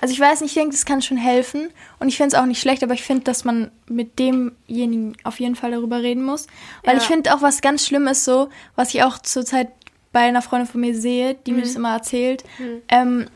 [0.01, 1.69] Also ich weiß nicht, ich denke, das kann schon helfen.
[1.99, 5.39] Und ich finde es auch nicht schlecht, aber ich finde, dass man mit demjenigen auf
[5.39, 6.47] jeden Fall darüber reden muss.
[6.83, 7.01] Weil ja.
[7.01, 9.69] ich finde auch, was ganz schlimm ist so, was ich auch zurzeit
[10.11, 11.57] bei einer Freundin von mir sehe, die mhm.
[11.57, 12.81] mir das immer erzählt, mhm.
[12.89, 13.27] ähm,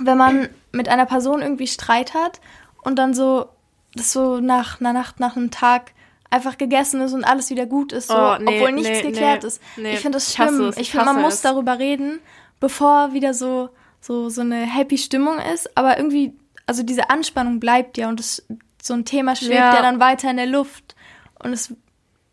[0.00, 2.40] wenn man mit einer Person irgendwie Streit hat
[2.82, 3.50] und dann so,
[3.94, 5.92] das so nach einer Nacht, nach einem Tag
[6.30, 9.42] einfach gegessen ist und alles wieder gut ist, so, oh, nee, obwohl nichts nee, geklärt
[9.42, 9.60] nee, ist.
[9.76, 10.70] ich finde das schlimm.
[10.70, 12.20] Ich, ich finde, man muss darüber reden,
[12.60, 13.70] bevor wieder so
[14.06, 16.32] so, so eine happy Stimmung ist, aber irgendwie,
[16.66, 18.46] also diese Anspannung bleibt ja und das,
[18.80, 20.94] so ein Thema schwebt ja, ja dann weiter in der Luft.
[21.42, 21.74] Und es,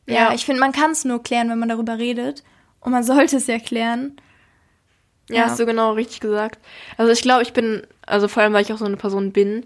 [0.05, 2.43] ja, ja ich finde, man kann es nur klären, wenn man darüber redet.
[2.79, 4.17] Und man sollte es ja klären.
[5.29, 6.59] Ja, ja, hast du genau richtig gesagt.
[6.97, 9.65] Also ich glaube, ich bin, also vor allem, weil ich auch so eine Person bin,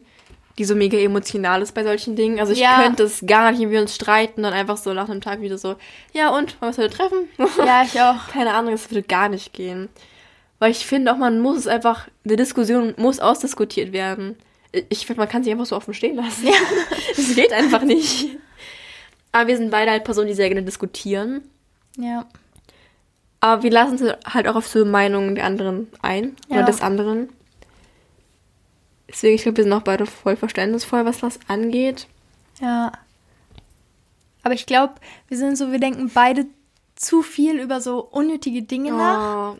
[0.57, 2.39] die so mega emotional ist bei solchen Dingen.
[2.39, 2.81] Also ich ja.
[2.81, 5.57] könnte es gar nicht, wenn wir uns streiten, dann einfach so nach einem Tag wieder
[5.57, 5.75] so,
[6.13, 7.29] ja und, wollen wir uns heute treffen?
[7.65, 8.27] Ja, ich auch.
[8.31, 9.89] Keine Ahnung, es würde gar nicht gehen.
[10.59, 14.35] Weil ich finde auch, man muss es einfach, eine Diskussion muss ausdiskutiert werden.
[14.89, 16.47] Ich finde, man kann sich einfach so offen stehen lassen.
[16.47, 16.53] Ja.
[17.15, 18.27] das geht einfach nicht.
[19.31, 21.43] Aber wir sind beide halt Personen, die sehr gerne diskutieren.
[21.97, 22.25] Ja.
[23.39, 26.35] Aber wir lassen uns halt auch auf so Meinungen der anderen ein.
[26.49, 26.57] Ja.
[26.57, 27.29] Oder des anderen.
[29.09, 32.07] Deswegen, ich glaube, wir sind auch beide voll verständnisvoll, was das angeht.
[32.59, 32.91] Ja.
[34.43, 34.95] Aber ich glaube,
[35.27, 36.45] wir sind so, wir denken beide
[36.95, 38.97] zu viel über so unnötige Dinge oh.
[38.97, 39.55] nach.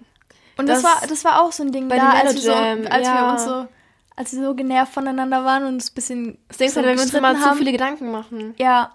[0.57, 3.07] Und das, das, war, das war auch so ein Ding da, als, wir, so, als
[3.07, 3.15] ja.
[3.15, 3.67] wir uns so,
[4.15, 6.37] als wir so genervt voneinander waren und uns ein bisschen.
[6.47, 7.51] Das denkst so du, wenn wir uns immer haben.
[7.51, 8.55] zu viele Gedanken machen.
[8.57, 8.91] Ja.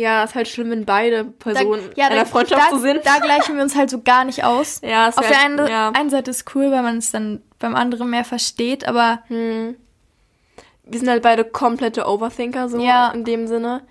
[0.00, 3.04] Ja, ist halt schlimm, wenn beide Personen da, ja, in einer Freundschaft da, so sind.
[3.04, 4.80] Da gleichen wir uns halt so gar nicht aus.
[4.90, 5.90] Ja, Auf der einen, ja.
[5.90, 9.22] einen Seite ist cool, weil man es dann beim anderen mehr versteht, aber.
[9.26, 9.76] Hm.
[10.84, 13.10] Wir sind halt beide komplette Overthinker, so ja.
[13.10, 13.82] in dem Sinne.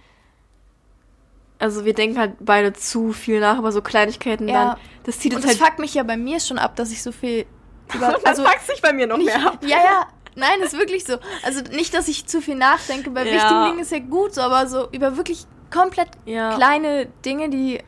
[1.60, 4.72] Also wir denken halt beide zu viel nach über so Kleinigkeiten ja.
[4.72, 4.78] dann.
[5.04, 7.02] Das zieht uns Und das halt fuckt mich ja bei mir schon ab, dass ich
[7.02, 7.46] so viel
[7.94, 8.18] über.
[8.26, 9.60] Also fuckt sich bei mir noch nicht, mehr ab.
[9.62, 10.08] Ja, ja.
[10.36, 11.18] Nein, ist wirklich so.
[11.44, 13.12] Also nicht, dass ich zu viel nachdenke.
[13.12, 13.34] Bei ja.
[13.34, 16.56] wichtigen Dingen ist ja gut so, aber so über wirklich komplett ja.
[16.56, 17.80] kleine Dinge, die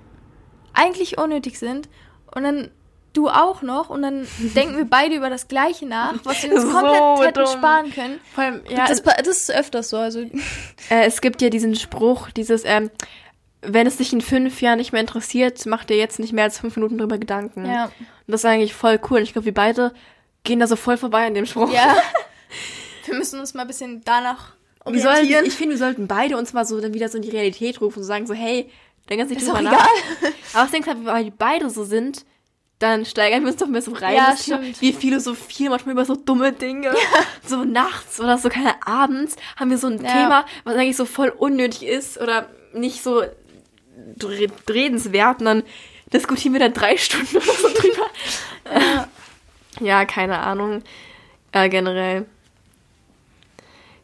[0.73, 1.89] eigentlich unnötig sind.
[2.33, 2.71] Und dann
[3.13, 6.63] du auch noch und dann denken wir beide über das Gleiche nach, was wir uns
[6.63, 7.57] so komplett hätten dumm.
[7.57, 8.19] sparen können.
[8.33, 9.97] Vor allem, ja, das, das, ist öfters so.
[9.97, 10.21] Also.
[10.89, 12.89] Äh, es gibt ja diesen Spruch, dieses, ähm,
[13.61, 16.59] wenn es dich in fünf Jahren nicht mehr interessiert, mach dir jetzt nicht mehr als
[16.59, 17.65] fünf Minuten drüber Gedanken.
[17.65, 17.85] Ja.
[17.85, 17.93] Und
[18.27, 19.19] das ist eigentlich voll cool.
[19.19, 19.93] Ich glaube, wir beide
[20.43, 21.71] gehen da so voll vorbei an dem Spruch.
[21.71, 21.95] Ja.
[23.05, 24.53] wir müssen uns mal ein bisschen danach
[24.85, 25.29] orientieren.
[25.29, 27.81] Sollten, ich finde, wir sollten beide uns mal so dann wieder so in die Realität
[27.81, 28.69] rufen und sagen so, hey,
[29.09, 29.73] denk jetzt nicht drüber nach.
[29.73, 30.33] Egal.
[30.53, 32.25] Aber ich denke halt, weil wir beide so sind,
[32.79, 34.15] dann steigern wir uns doch mehr so rein.
[34.15, 34.81] Ja, stimmt.
[34.81, 36.87] Wir philosophieren manchmal über so dumme Dinge.
[36.87, 36.93] Ja.
[37.45, 40.11] So nachts oder so, keine abends haben wir so ein ja.
[40.11, 43.23] Thema, was eigentlich so voll unnötig ist oder nicht so
[44.23, 45.63] redenswert und dann
[46.11, 48.07] diskutieren wir da drei Stunden oder so drüber.
[48.73, 49.07] Ja,
[49.79, 50.81] ja keine Ahnung.
[51.51, 52.25] Äh, generell.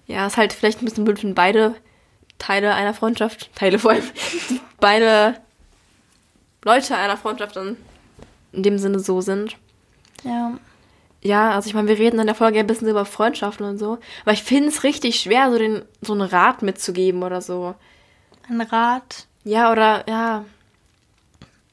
[0.08, 1.76] Ja, ist halt vielleicht ein bisschen blöd, wenn beide
[2.39, 4.04] Teile einer Freundschaft, Teile vor allem,
[4.80, 5.36] beide
[6.63, 7.78] Leute einer Freundschaft dann
[8.54, 9.58] in dem Sinne so sind.
[10.24, 10.54] Ja.
[11.22, 13.98] Ja, also ich meine, wir reden in der Folge ein bisschen über Freundschaften und so,
[14.22, 17.76] aber ich finde es richtig schwer, so den so einen Rat mitzugeben oder so.
[18.48, 19.26] Ein Rat?
[19.43, 20.46] Ja, oder, ja.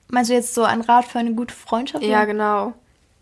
[0.09, 2.05] Meinst du jetzt so ein Rat für eine gute Freundschaft?
[2.05, 2.27] Ja, oder?
[2.27, 2.73] genau.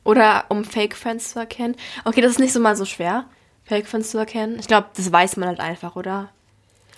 [0.05, 1.77] Oder um Fake-Friends zu erkennen.
[2.05, 3.25] Okay, das ist nicht so mal so schwer,
[3.73, 4.59] Fake-Friends zu erkennen.
[4.59, 6.29] Ich glaube, das weiß man halt einfach, oder?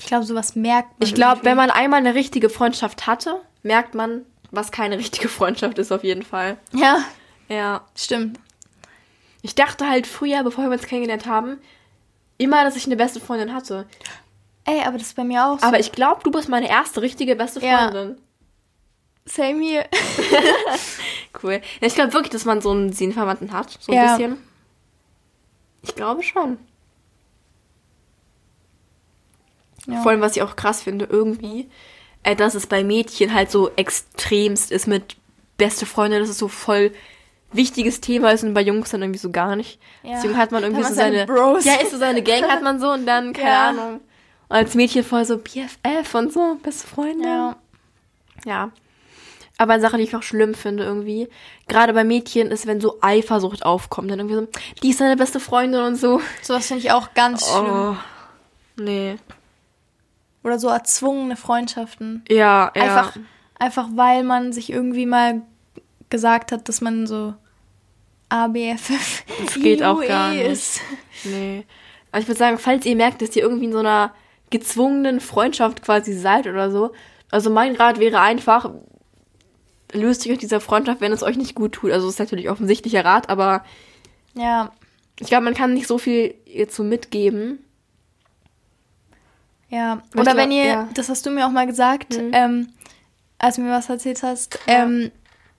[0.01, 1.09] Ich glaube, sowas merkt man.
[1.09, 5.79] Ich glaube, wenn man einmal eine richtige Freundschaft hatte, merkt man, was keine richtige Freundschaft
[5.79, 6.57] ist, auf jeden Fall.
[6.73, 7.05] Ja.
[7.49, 7.83] Ja.
[7.97, 8.41] Stimmt.
[9.41, 11.59] Ich dachte halt früher, bevor wir uns kennengelernt haben,
[12.39, 13.87] immer, dass ich eine beste Freundin hatte.
[14.65, 15.67] Ey, aber das ist bei mir auch so.
[15.67, 18.09] Aber ich glaube, du bist meine erste richtige beste Freundin.
[18.09, 18.17] Ja.
[19.27, 19.85] Same hier.
[21.45, 21.61] cool.
[21.81, 23.79] Ja, ich glaube wirklich, dass man so einen Seelenverwandten hat.
[23.81, 24.17] So ein ja.
[24.17, 24.39] bisschen.
[25.85, 26.59] Ich glaube schon.
[29.87, 30.01] Ja.
[30.01, 31.69] Vor allem, was ich auch krass finde, irgendwie,
[32.23, 35.17] äh, dass es bei Mädchen halt so extremst ist mit
[35.59, 36.93] beste Freunde, das ist so voll
[37.53, 39.79] wichtiges Thema ist und bei Jungs dann irgendwie so gar nicht.
[40.03, 40.15] Ja.
[40.15, 41.65] Deswegen hat man irgendwie so seine, Bros.
[41.67, 43.69] ja, ist so seine Gang hat man so und dann, keine ja.
[43.69, 44.01] Ahnung.
[44.49, 47.25] Und als Mädchen voll so BFF und so, beste Freunde.
[47.25, 47.57] Ja.
[48.45, 48.71] Ja.
[49.57, 51.29] Aber eine Sache, die ich auch schlimm finde irgendwie,
[51.69, 54.11] gerade bei Mädchen, ist, wenn so Eifersucht aufkommt.
[54.11, 54.49] Dann irgendwie so,
[54.83, 56.21] die ist deine beste Freundin und so.
[56.43, 57.99] Sowas finde ich auch ganz oh, schlimm.
[58.77, 59.17] Nee.
[60.43, 62.25] Oder so erzwungene Freundschaften.
[62.29, 62.83] Ja, ja.
[62.83, 63.17] Einfach,
[63.59, 65.43] einfach weil man sich irgendwie mal
[66.11, 67.35] gesagt hat, dass man so
[68.29, 69.25] ABFF.
[69.45, 70.47] Das geht auch gar nicht.
[70.47, 70.81] Ist.
[71.25, 71.65] Nee.
[72.11, 74.13] Aber ich würde sagen, falls ihr merkt, dass ihr irgendwie in so einer
[74.51, 76.93] gezwungenen Freundschaft quasi seid oder so,
[77.31, 78.71] also mein Rat wäre einfach,
[79.95, 81.93] löst euch aus dieser Freundschaft, wenn es euch nicht gut tut.
[81.93, 83.65] Also das ist natürlich offensichtlicher Rat, aber
[84.35, 84.73] ja.
[85.21, 87.65] Ich glaube, man kann nicht so viel jetzt so mitgeben.
[89.69, 90.89] Ja, oder wenn ihr, ja.
[90.95, 92.31] das hast du mir auch mal gesagt, mhm.
[92.33, 92.69] ähm,
[93.39, 94.85] als du mir was erzählt hast, ja.
[94.85, 95.11] ähm,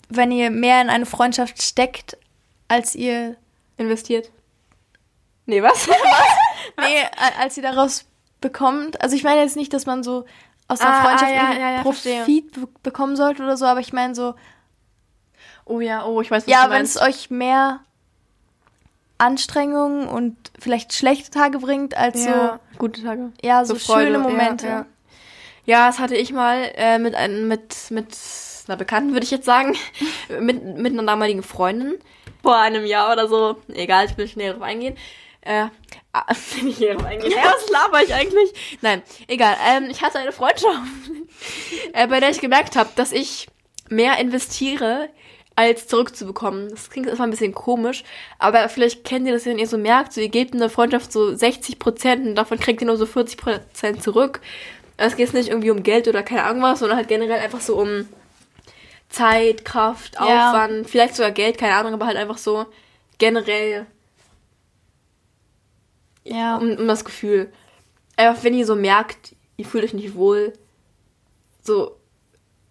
[0.10, 2.18] wenn ihr mehr in eine Freundschaft steckt,
[2.68, 3.36] als ihr
[3.78, 4.30] investiert.
[5.46, 5.88] Nee, was?
[5.88, 5.98] was?
[6.78, 7.04] nee,
[7.40, 8.06] als ihr daraus
[8.42, 9.02] bekommt.
[9.02, 10.26] Also ich meine jetzt nicht, dass man so
[10.68, 13.94] aus der ah, Freundschaft ah, ja, ja, Profit be bekommen sollte oder so, aber ich
[13.94, 14.36] meine so.
[15.66, 17.82] Oh ja, oh, ich weiß, was Ja, wenn es euch mehr
[19.18, 22.78] Anstrengungen und vielleicht schlechte Tage bringt, als ja, so.
[22.78, 23.32] Gute Tage.
[23.42, 24.68] Ja, so, so schöne Momente.
[24.68, 24.86] Ja,
[25.66, 25.88] ja.
[25.88, 28.18] das hatte ich mal äh, mit, ein, mit, mit
[28.68, 29.76] einer Bekannten, würde ich jetzt sagen.
[30.40, 31.96] mit, mit einer damaligen Freundin.
[32.42, 33.58] Vor einem Jahr oder so.
[33.74, 34.98] Egal, ich will nicht näher drauf eingehen.
[35.42, 35.68] Äh,
[36.16, 37.32] ah, nicht näher drauf eingehen.
[37.32, 38.54] Ja, was laber ich eigentlich?
[38.82, 39.56] Nein, egal.
[39.68, 40.80] Ähm, ich hatte eine Freundschaft,
[41.94, 43.48] äh, bei der ich gemerkt habe, dass ich
[43.90, 45.10] mehr investiere
[45.56, 46.70] als zurückzubekommen.
[46.70, 48.04] Das klingt einfach ein bisschen komisch,
[48.40, 51.12] aber vielleicht kennt ihr das, wenn ihr so merkt, so ihr gebt in der Freundschaft
[51.12, 54.42] so 60 Prozent und davon kriegt ihr nur so 40 Prozent zurück.
[54.98, 57.78] Es geht nicht irgendwie um Geld oder keine Ahnung was, sondern halt generell einfach so
[57.78, 58.08] um
[59.10, 60.50] Zeit, Kraft, ja.
[60.50, 62.66] Aufwand, vielleicht sogar Geld, keine Ahnung, aber halt einfach so
[63.18, 63.86] generell
[66.26, 66.58] ja.
[66.58, 67.52] um, um das Gefühl.
[68.18, 70.54] Einfach wenn ihr so merkt, ihr fühlt euch nicht wohl,
[71.62, 71.96] so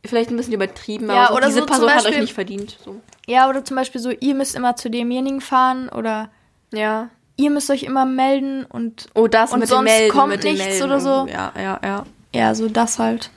[0.04, 2.34] vielleicht ein bisschen übertrieben, ja, aber so, oder diese so Person Beispiel, hat euch nicht
[2.34, 2.76] verdient.
[2.84, 3.00] So.
[3.26, 6.30] Ja, oder zum Beispiel so, ihr müsst immer zu demjenigen fahren oder
[6.72, 7.08] ja.
[7.36, 10.84] ihr müsst euch immer melden und, oh, das und mit sonst Melden, kommt nichts Melden.
[10.84, 11.26] oder so.
[11.26, 12.04] Ja, ja, ja.
[12.34, 13.30] Ja, so das halt.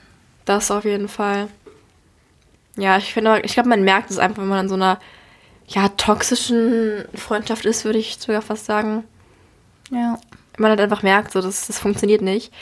[0.44, 1.48] Das auf jeden Fall.
[2.76, 4.98] Ja, ich finde, ich glaube, man merkt es einfach, wenn man in so einer
[5.66, 9.04] ja, toxischen Freundschaft ist, würde ich sogar fast sagen.
[9.90, 10.18] Ja.
[10.58, 12.52] Man hat einfach merkt, so, das, das funktioniert nicht.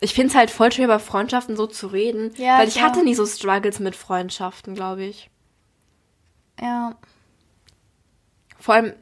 [0.00, 2.32] Ich finde es halt voll schwer, über Freundschaften so zu reden.
[2.36, 2.90] Ja, weil ich klar.
[2.90, 5.30] hatte nie so Struggles mit Freundschaften, glaube ich.
[6.60, 6.96] Ja.
[8.58, 8.94] Vor allem,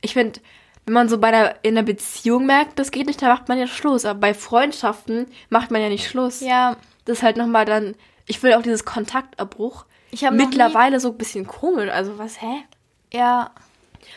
[0.00, 0.40] ich finde,
[0.86, 3.58] wenn man so bei der, in einer Beziehung merkt, das geht nicht, dann macht man
[3.58, 4.04] ja Schluss.
[4.04, 6.40] Aber bei Freundschaften macht man ja nicht Schluss.
[6.40, 6.76] Ja.
[7.04, 7.94] Das ist halt nochmal dann,
[8.26, 9.84] ich will auch dieses Kontaktabbruch.
[10.10, 11.90] Ich habe mittlerweile so ein bisschen komisch.
[11.90, 12.64] Also was, hä?
[13.12, 13.50] Ja.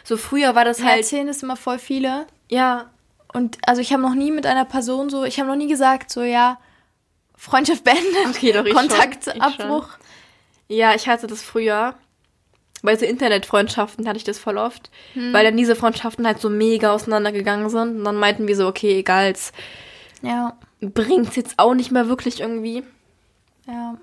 [0.03, 0.97] So früher war das ja, halt.
[0.99, 2.27] Erzählen es immer voll viele.
[2.49, 2.89] Ja.
[3.33, 6.11] Und also ich habe noch nie mit einer Person so, ich habe noch nie gesagt,
[6.11, 6.59] so ja,
[7.35, 8.27] Freundschaft beendet.
[8.29, 9.97] Okay, doch ich Kontaktabbruch.
[10.67, 11.95] Ich Ja, ich hatte das früher.
[12.83, 14.89] Bei so Internetfreundschaften hatte ich das voll oft.
[15.13, 15.33] Hm.
[15.33, 17.99] Weil dann diese Freundschaften halt so mega auseinandergegangen sind.
[17.99, 19.53] Und dann meinten wir so, okay, egal, es
[20.21, 20.57] ja.
[20.81, 22.83] bringt's jetzt auch nicht mehr wirklich irgendwie.
[23.67, 23.97] Ja.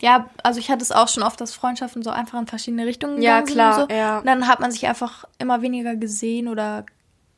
[0.00, 3.20] Ja, also ich hatte es auch schon oft, dass Freundschaften so einfach in verschiedene Richtungen
[3.20, 3.90] ja, klar, sind.
[3.90, 3.96] So.
[3.96, 6.86] Ja, Und dann hat man sich einfach immer weniger gesehen oder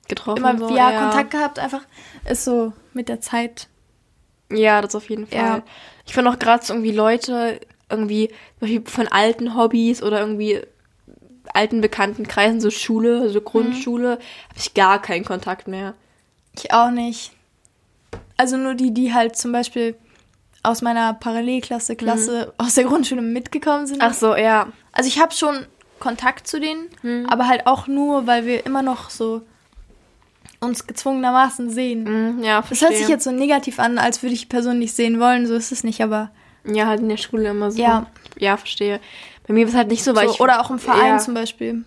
[0.09, 0.39] getroffen.
[0.39, 1.83] Immer so, ja, ja, Kontakt gehabt, einfach
[2.25, 3.69] ist so mit der Zeit.
[4.51, 5.39] Ja, das auf jeden Fall.
[5.39, 5.63] Ja.
[6.07, 8.31] Ich finde auch gerade so irgendwie Leute, irgendwie
[8.85, 10.61] von alten Hobbys oder irgendwie
[11.53, 14.49] alten bekannten Kreisen, so Schule, so Grundschule, mhm.
[14.49, 15.95] habe ich gar keinen Kontakt mehr.
[16.57, 17.33] Ich auch nicht.
[18.37, 19.97] Also nur die, die halt zum Beispiel
[20.63, 22.65] aus meiner Parallelklasse, Klasse mhm.
[22.65, 24.01] aus der Grundschule mitgekommen sind.
[24.03, 24.69] Ach so, ja.
[24.93, 25.67] Also ich habe schon
[25.99, 27.27] Kontakt zu denen, mhm.
[27.29, 29.43] aber halt auch nur, weil wir immer noch so
[30.61, 32.05] uns gezwungenermaßen sehen.
[32.05, 32.89] Mhm, ja, verstehe.
[32.89, 35.47] Das hört sich jetzt so negativ an, als würde ich die Person nicht sehen wollen.
[35.47, 36.31] So ist es nicht, aber.
[36.65, 37.83] Ja, halt in der Schule immer so.
[37.83, 38.07] Ja.
[38.39, 39.01] Ja, verstehe.
[39.47, 40.41] Bei mir war es halt nicht so, weil so, ich.
[40.41, 41.85] Oder auch im Verein ja, zum Beispiel.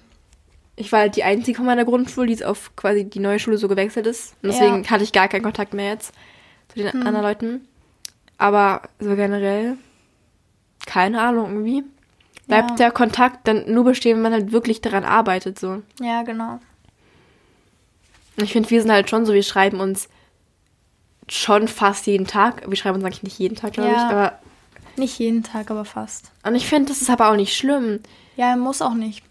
[0.76, 3.57] Ich war halt die einzige von meiner Grundschule, die jetzt auf quasi die neue Schule
[3.57, 4.36] so gewechselt ist.
[4.43, 4.89] Und deswegen ja.
[4.89, 6.13] hatte ich gar keinen Kontakt mehr jetzt
[6.67, 7.07] zu den hm.
[7.07, 7.67] anderen Leuten.
[8.38, 9.77] Aber so generell,
[10.86, 11.83] keine Ahnung irgendwie.
[12.47, 12.75] Bleibt ja.
[12.75, 15.81] der Kontakt dann nur bestehen, wenn man halt wirklich daran arbeitet, so.
[15.99, 16.59] Ja, genau.
[18.38, 20.09] Ich finde, wir sind halt schon so, wir schreiben uns
[21.27, 22.69] schon fast jeden Tag.
[22.69, 24.39] Wir schreiben uns eigentlich nicht jeden Tag, glaube ja, ich, aber.
[24.97, 26.31] Nicht jeden Tag, aber fast.
[26.43, 28.01] Und ich finde, das ist aber auch nicht schlimm.
[28.36, 29.23] Ja, muss auch nicht.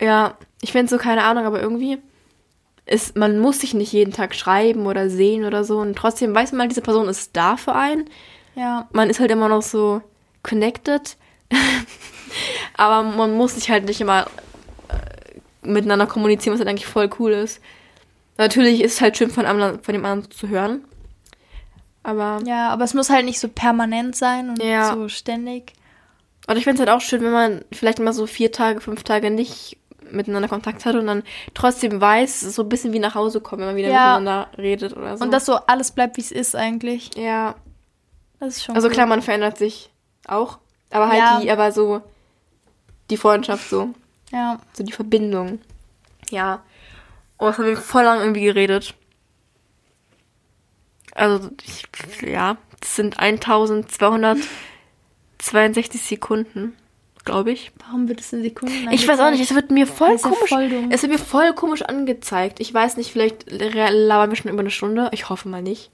[0.00, 1.98] Ja, ich finde so, keine Ahnung, aber irgendwie
[2.86, 5.78] ist, man muss sich nicht jeden Tag schreiben oder sehen oder so.
[5.78, 8.08] Und trotzdem weiß man, diese Person ist da für einen.
[8.54, 8.88] Ja.
[8.92, 10.02] Man ist halt immer noch so
[10.42, 11.16] connected.
[12.76, 14.26] Aber man muss sich halt nicht immer
[14.88, 17.60] äh, miteinander kommunizieren, was halt eigentlich voll cool ist.
[18.38, 20.84] Natürlich ist es halt schön von, anderen, von dem anderen zu hören.
[22.02, 22.40] Aber.
[22.44, 24.94] Ja, aber es muss halt nicht so permanent sein und ja.
[24.94, 25.72] so ständig.
[26.46, 29.02] Und ich finde es halt auch schön, wenn man vielleicht mal so vier Tage, fünf
[29.02, 29.78] Tage nicht
[30.10, 31.22] miteinander Kontakt hat und dann
[31.54, 34.18] trotzdem weiß, so ein bisschen wie nach Hause kommen, wenn man wieder ja.
[34.18, 35.24] miteinander redet oder so.
[35.24, 37.10] Und dass so alles bleibt, wie es ist eigentlich.
[37.16, 37.54] Ja.
[38.38, 38.94] Das ist schon Also cool.
[38.94, 39.90] klar, man verändert sich
[40.26, 40.58] auch.
[40.90, 41.40] Aber halt ja.
[41.40, 42.02] die, aber so
[43.10, 43.90] die Freundschaft so.
[44.32, 44.58] Ja.
[44.72, 45.60] So die Verbindung.
[46.30, 46.62] Ja.
[47.38, 48.94] Oh, das haben wir voll lang irgendwie geredet.
[51.12, 51.84] Also, ich,
[52.22, 56.74] ja, das sind 1262 Sekunden,
[57.26, 57.72] glaube ich.
[57.84, 59.00] Warum wird es in Sekunden angezeigt?
[59.00, 60.48] Ich weiß auch nicht, es wird mir voll komisch.
[60.48, 62.60] Voll es wird mir voll komisch angezeigt.
[62.60, 65.10] Ich weiß nicht, vielleicht labern wir schon über eine Stunde.
[65.12, 65.90] Ich hoffe mal nicht.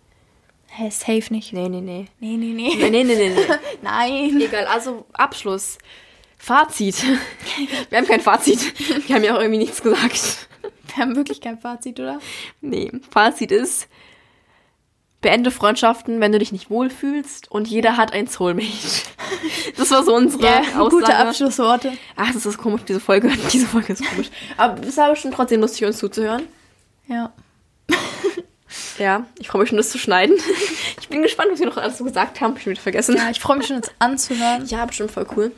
[0.69, 1.53] Hä, safe nicht.
[1.53, 2.07] Nee, nee, nee.
[2.21, 2.75] Nee, nee, nee.
[2.77, 3.29] Nee, nee, nee, nee.
[3.31, 3.55] nee.
[3.83, 4.41] Nein.
[4.41, 5.79] Egal, also Abschluss.
[6.39, 7.03] Fazit.
[7.91, 8.61] Wir haben kein Fazit.
[9.07, 10.49] Wir haben ja auch irgendwie nichts gesagt.
[10.95, 12.21] Wir haben wirklich kein Fazit, oder?
[12.61, 13.89] Nee, Fazit ist,
[15.23, 18.69] beende Freundschaften, wenn du dich nicht wohlfühlst und jeder hat ein Soulmate.
[19.77, 20.91] Das war so unsere ja, Aussage.
[20.91, 21.93] Gute Abschlussworte.
[22.15, 23.29] Ach, das ist komisch, diese Folge.
[23.53, 24.29] Diese Folge ist komisch.
[24.57, 26.43] Aber es war bestimmt trotzdem lustig, uns zuzuhören.
[27.07, 27.33] Ja.
[28.99, 30.37] Ja, ich freue mich schon, das zu schneiden.
[30.99, 32.57] Ich bin gespannt, was wir noch alles so gesagt haben.
[32.57, 33.17] Ich schon wieder vergessen.
[33.17, 34.65] Ja, ich freue mich schon, das anzuhören.
[34.67, 35.53] Ja, bestimmt voll cool.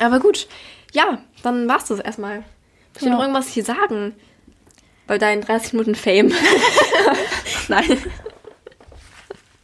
[0.00, 0.48] Aber gut,
[0.92, 2.42] ja, dann war's das erstmal.
[2.92, 3.12] Willst du ja.
[3.12, 4.14] noch irgendwas hier sagen?
[5.06, 6.32] Bei deinen 30 Minuten Fame.
[7.68, 7.98] Nein.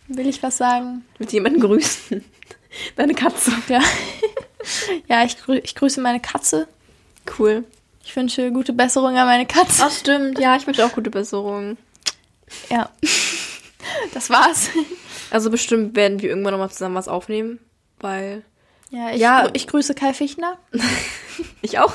[0.08, 1.04] Will ich was sagen?
[1.18, 2.24] Mit jemandem grüßen.
[2.96, 3.52] Deine Katze.
[3.68, 3.80] Ja.
[5.06, 6.66] Ja, ich, grü ich grüße meine Katze.
[7.38, 7.64] Cool.
[8.04, 9.82] Ich wünsche gute Besserung an meine Katze.
[9.84, 10.38] Ach, stimmt.
[10.38, 11.76] Ja, ich wünsche auch gute Besserung.
[12.70, 12.90] Ja.
[14.14, 14.70] Das war's.
[15.30, 17.58] Also bestimmt werden wir irgendwann nochmal zusammen was aufnehmen,
[18.00, 18.44] weil
[18.90, 19.48] ja, ich, ja.
[19.52, 20.58] ich grüße Kai Fichtner.
[21.62, 21.94] ich auch.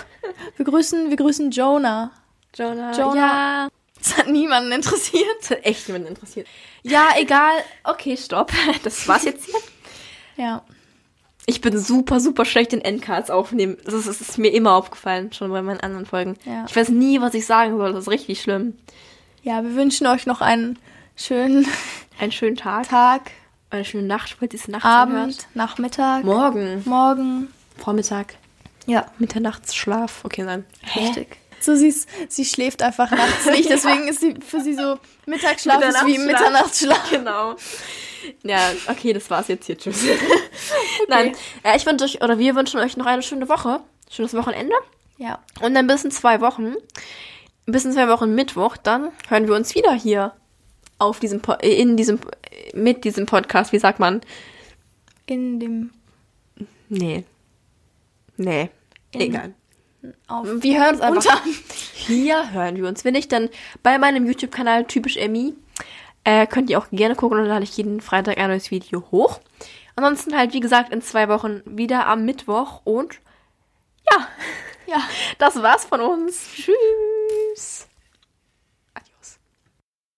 [0.57, 2.11] Wir grüßen, wir grüßen Jonah.
[2.55, 2.91] Jonah.
[2.91, 3.15] Jonah.
[3.15, 3.69] Ja.
[4.03, 5.25] Das hat niemanden interessiert.
[5.39, 6.47] Das hat echt niemanden interessiert.
[6.81, 7.53] Ja, egal.
[7.83, 8.51] Okay, stopp.
[8.83, 9.59] Das war's jetzt hier.
[10.35, 10.63] Ja.
[11.45, 13.77] Ich bin super, super schlecht in Endcards aufnehmen.
[13.85, 16.37] Das ist, das ist, mir immer aufgefallen, schon bei meinen anderen Folgen.
[16.45, 16.65] Ja.
[16.67, 17.93] Ich weiß nie, was ich sagen soll.
[17.93, 18.77] Das ist richtig schlimm.
[19.41, 20.79] Ja, wir wünschen euch noch einen
[21.15, 21.65] schönen,
[22.19, 22.87] einen schönen Tag.
[22.87, 23.31] Tag.
[23.69, 25.47] Eine schöne Nacht, falls ihr es nachts Abend, hört.
[25.53, 26.23] Nachmittag.
[26.23, 26.83] Morgen.
[26.85, 27.47] Morgen.
[27.77, 28.35] Vormittag.
[28.85, 29.05] Ja.
[29.17, 30.23] Mitternachtsschlaf.
[30.23, 30.65] Okay, nein.
[30.95, 31.37] Richtig.
[31.63, 35.81] So sie, ist, sie schläft einfach nachts nicht, deswegen ist sie für sie so Mittagsschlaf
[35.81, 37.09] ist wie Mitternachtsschlaf.
[37.09, 37.55] Genau.
[38.43, 39.77] Ja, okay, das war's jetzt hier.
[39.77, 40.03] Tschüss.
[40.03, 40.17] okay.
[41.07, 43.81] Nein, äh, ich wünsche euch, oder wir wünschen euch noch eine schöne Woche.
[44.09, 44.75] Schönes Wochenende.
[45.17, 45.39] Ja.
[45.61, 46.75] Und dann bis in zwei Wochen.
[47.65, 50.33] Bis in zwei Wochen Mittwoch, dann hören wir uns wieder hier
[50.99, 52.19] auf diesem, po in diesem,
[52.73, 54.21] mit diesem Podcast, wie sagt man?
[55.25, 55.91] In dem.
[56.89, 57.23] Nee.
[58.37, 58.69] Nee.
[59.11, 59.53] In Egal.
[60.27, 61.41] Auf wir hören uns einfach.
[61.93, 63.05] Hier hören wir uns.
[63.05, 63.49] Wenn nicht, dann
[63.81, 65.53] bei meinem YouTube-Kanal typisch Emmy
[66.23, 69.03] äh, könnt ihr auch gerne gucken und dann lade ich jeden Freitag ein neues Video
[69.11, 69.39] hoch.
[69.95, 73.19] Ansonsten halt, wie gesagt, in zwei Wochen wieder am Mittwoch und
[74.11, 74.27] ja.
[74.87, 75.01] Ja.
[75.37, 76.47] Das war's von uns.
[76.53, 77.72] Tschüss.